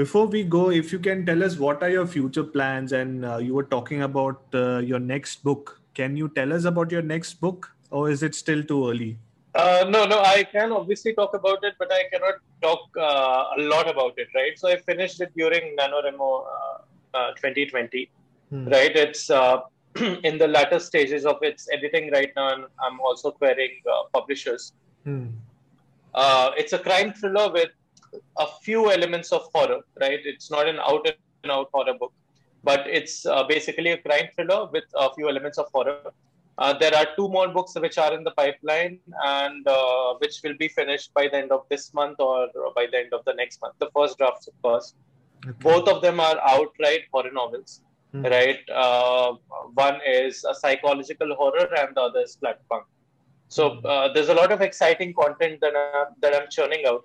before 0.00 0.26
we 0.26 0.42
go 0.54 0.70
if 0.70 0.92
you 0.92 0.98
can 0.98 1.24
tell 1.26 1.44
us 1.48 1.58
what 1.64 1.84
are 1.84 1.90
your 1.90 2.06
future 2.14 2.44
plans 2.56 2.92
and 3.00 3.24
uh, 3.24 3.36
you 3.36 3.54
were 3.54 3.68
talking 3.74 4.02
about 4.02 4.42
uh, 4.54 4.78
your 4.78 4.98
next 4.98 5.44
book. 5.44 5.76
Can 5.94 6.16
you 6.16 6.28
tell 6.40 6.52
us 6.52 6.64
about 6.64 6.90
your 6.90 7.02
next 7.02 7.34
book 7.44 7.70
or 7.90 8.10
is 8.10 8.24
it 8.24 8.34
still 8.34 8.64
too 8.72 8.80
early? 8.90 9.12
Uh, 9.54 9.84
no 9.92 10.00
no 10.10 10.18
i 10.32 10.42
can 10.50 10.72
obviously 10.72 11.12
talk 11.14 11.32
about 11.38 11.64
it 11.68 11.74
but 11.78 11.92
i 11.92 12.02
cannot 12.10 12.36
talk 12.64 12.98
uh, 13.06 13.56
a 13.56 13.62
lot 13.72 13.88
about 13.94 14.20
it 14.24 14.28
right? 14.34 14.58
So 14.58 14.68
i 14.68 14.76
finished 14.90 15.20
it 15.20 15.32
during 15.36 15.76
NaNoWriMo 15.76 16.28
uh, 16.56 17.18
uh, 17.18 17.30
2020 17.34 18.10
hmm. 18.50 18.68
right? 18.68 18.96
It's 19.06 19.28
in 20.24 20.38
the 20.38 20.46
latter 20.46 20.78
stages 20.78 21.26
of 21.26 21.38
its 21.42 21.68
editing 21.72 22.10
right 22.12 22.32
now, 22.36 22.52
and 22.54 22.64
I'm 22.78 23.00
also 23.00 23.30
querying 23.30 23.80
uh, 23.90 24.04
publishers. 24.12 24.72
Hmm. 25.04 25.28
Uh, 26.14 26.50
it's 26.56 26.72
a 26.72 26.78
crime 26.78 27.12
thriller 27.12 27.52
with 27.52 27.70
a 28.38 28.46
few 28.62 28.90
elements 28.90 29.32
of 29.32 29.48
horror, 29.54 29.80
right? 30.00 30.20
It's 30.24 30.50
not 30.50 30.68
an 30.68 30.78
out 30.78 31.08
and 31.42 31.52
out 31.52 31.70
horror 31.72 31.94
book, 31.98 32.12
but 32.62 32.86
it's 32.86 33.26
uh, 33.26 33.44
basically 33.44 33.90
a 33.90 33.98
crime 33.98 34.28
thriller 34.34 34.68
with 34.72 34.84
a 34.94 35.12
few 35.14 35.28
elements 35.28 35.58
of 35.58 35.66
horror. 35.72 36.12
Uh, 36.58 36.74
there 36.74 36.94
are 36.94 37.06
two 37.16 37.28
more 37.28 37.48
books 37.48 37.74
which 37.80 37.96
are 37.96 38.12
in 38.12 38.22
the 38.22 38.32
pipeline 38.32 38.98
and 39.24 39.66
uh, 39.66 40.14
which 40.18 40.40
will 40.44 40.54
be 40.58 40.68
finished 40.68 41.12
by 41.14 41.26
the 41.26 41.36
end 41.36 41.50
of 41.50 41.64
this 41.70 41.94
month 41.94 42.20
or 42.20 42.48
by 42.76 42.86
the 42.90 42.98
end 42.98 43.14
of 43.14 43.24
the 43.24 43.32
next 43.34 43.62
month. 43.62 43.74
The 43.78 43.88
first 43.96 44.18
drafts, 44.18 44.46
of 44.46 44.60
course. 44.60 44.94
Okay. 45.46 45.56
Both 45.60 45.88
of 45.88 46.02
them 46.02 46.20
are 46.20 46.38
outright 46.46 47.04
horror 47.12 47.30
novels 47.32 47.80
mm-hmm. 48.14 48.26
right? 48.26 48.60
Uh, 48.72 49.34
one 49.74 50.00
is 50.06 50.44
a 50.44 50.54
psychological 50.54 51.34
horror, 51.34 51.68
and 51.78 51.94
the 51.94 52.00
other 52.00 52.20
is 52.20 52.36
platform. 52.36 52.84
So 53.48 53.76
hmm. 53.76 53.86
uh, 53.86 54.12
there's 54.12 54.28
a 54.28 54.34
lot 54.34 54.52
of 54.52 54.60
exciting 54.60 55.12
content 55.14 55.60
that 55.60 55.74
I'm, 55.76 56.14
that 56.22 56.34
I'm 56.34 56.48
churning 56.50 56.84
out, 56.86 57.04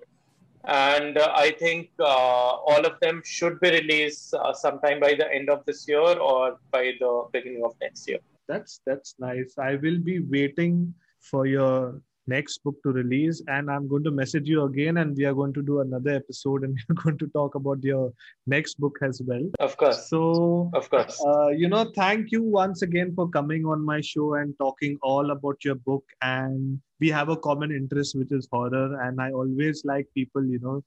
and 0.64 1.18
uh, 1.18 1.32
I 1.34 1.50
think 1.52 1.90
uh, 1.98 2.04
all 2.04 2.86
of 2.86 2.98
them 3.00 3.22
should 3.24 3.58
be 3.60 3.70
released 3.70 4.34
uh, 4.34 4.52
sometime 4.52 5.00
by 5.00 5.14
the 5.14 5.32
end 5.32 5.50
of 5.50 5.64
this 5.66 5.86
year 5.88 6.18
or 6.18 6.58
by 6.70 6.92
the 7.00 7.24
beginning 7.32 7.64
of 7.64 7.74
next 7.80 8.08
year. 8.08 8.18
That's 8.48 8.80
that's 8.86 9.16
nice. 9.18 9.54
I 9.58 9.74
will 9.76 9.98
be 9.98 10.20
waiting 10.20 10.94
for 11.20 11.46
your 11.46 12.00
next 12.26 12.62
book 12.64 12.76
to 12.82 12.90
release 12.90 13.42
and 13.48 13.70
i'm 13.70 13.86
going 13.88 14.02
to 14.02 14.10
message 14.10 14.48
you 14.48 14.64
again 14.64 14.98
and 14.98 15.16
we 15.16 15.24
are 15.24 15.34
going 15.34 15.52
to 15.52 15.62
do 15.62 15.80
another 15.80 16.10
episode 16.10 16.64
and 16.64 16.78
we're 16.88 17.02
going 17.02 17.18
to 17.18 17.28
talk 17.28 17.54
about 17.54 17.82
your 17.82 18.12
next 18.46 18.78
book 18.80 18.98
as 19.02 19.20
well. 19.26 19.44
Of 19.60 19.76
course. 19.76 20.08
So 20.08 20.70
of 20.74 20.88
course. 20.90 21.22
uh, 21.26 21.48
you 21.48 21.68
know 21.68 21.90
thank 21.94 22.32
you 22.32 22.42
once 22.42 22.82
again 22.82 23.12
for 23.14 23.28
coming 23.28 23.66
on 23.66 23.84
my 23.84 24.00
show 24.00 24.34
and 24.34 24.54
talking 24.58 24.98
all 25.02 25.30
about 25.30 25.64
your 25.64 25.74
book. 25.74 26.04
And 26.22 26.80
we 27.00 27.10
have 27.10 27.28
a 27.28 27.36
common 27.36 27.70
interest 27.70 28.16
which 28.16 28.32
is 28.32 28.48
horror. 28.50 29.00
And 29.02 29.20
i 29.20 29.30
always 29.30 29.84
like 29.84 30.06
people 30.14 30.44
you 30.44 30.58
know 30.60 30.84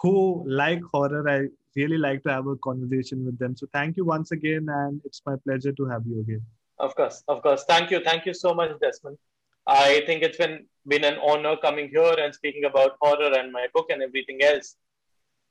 who 0.00 0.44
like 0.46 0.82
horror. 0.92 1.28
I 1.28 1.48
really 1.76 1.98
like 1.98 2.22
to 2.24 2.30
have 2.30 2.46
a 2.46 2.56
conversation 2.56 3.24
with 3.24 3.38
them. 3.38 3.56
So 3.56 3.66
thank 3.72 3.96
you 3.96 4.04
once 4.04 4.32
again 4.32 4.66
and 4.68 5.00
it's 5.04 5.22
my 5.26 5.36
pleasure 5.46 5.72
to 5.72 5.86
have 5.86 6.02
you 6.06 6.20
again. 6.20 6.42
Of 6.78 6.94
course. 6.96 7.22
Of 7.28 7.42
course. 7.42 7.64
Thank 7.64 7.90
you. 7.90 8.02
Thank 8.02 8.26
you 8.26 8.34
so 8.34 8.54
much 8.54 8.72
desmond 8.80 9.18
I 9.66 10.02
think 10.06 10.22
it's 10.22 10.38
been 10.38 10.66
been 10.86 11.04
an 11.04 11.18
honor 11.22 11.56
coming 11.56 11.88
here 11.88 12.14
and 12.18 12.34
speaking 12.34 12.64
about 12.64 12.96
horror 13.00 13.32
and 13.38 13.52
my 13.52 13.66
book 13.72 13.86
and 13.90 14.02
everything 14.02 14.42
else. 14.42 14.76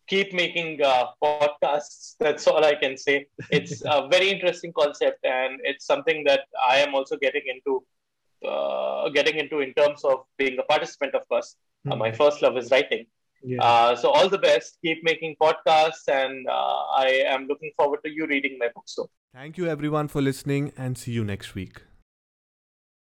Keep 0.08 0.34
making 0.34 0.82
uh, 0.82 1.06
podcasts. 1.24 2.16
That's 2.20 2.48
all 2.48 2.64
I 2.66 2.76
can 2.76 2.98
say. 2.98 3.28
It's 3.50 3.82
a 3.86 4.08
very 4.12 4.30
interesting 4.30 4.74
concept, 4.78 5.24
and 5.24 5.60
it's 5.64 5.86
something 5.86 6.24
that 6.26 6.42
I 6.70 6.78
am 6.78 6.94
also 6.96 7.18
getting 7.18 7.44
into. 7.48 7.84
Uh, 8.44 9.08
getting 9.10 9.38
into 9.38 9.60
in 9.60 9.72
terms 9.76 10.04
of 10.04 10.24
being 10.36 10.58
a 10.58 10.64
participant, 10.64 11.14
of 11.14 11.28
course. 11.30 11.58
Mm-hmm. 11.86 11.92
Uh, 11.92 11.96
my 11.96 12.12
first 12.12 12.42
love 12.42 12.58
is 12.58 12.72
writing, 12.72 13.06
Yeah. 13.44 13.64
Uh, 13.64 13.96
so 13.96 14.10
all 14.10 14.30
the 14.30 14.40
best. 14.40 14.80
Keep 14.84 15.04
making 15.04 15.36
podcasts, 15.40 16.08
and 16.08 16.48
uh, 16.48 16.80
I 17.06 17.24
am 17.28 17.46
looking 17.46 17.72
forward 17.78 18.00
to 18.04 18.10
you 18.10 18.26
reading 18.26 18.58
my 18.58 18.70
book 18.74 18.86
soon. 18.88 19.06
Thank 19.32 19.60
you 19.60 19.68
everyone 19.68 20.08
for 20.08 20.22
listening, 20.24 20.74
and 20.76 20.98
see 20.98 21.12
you 21.12 21.24
next 21.24 21.54
week. 21.54 21.84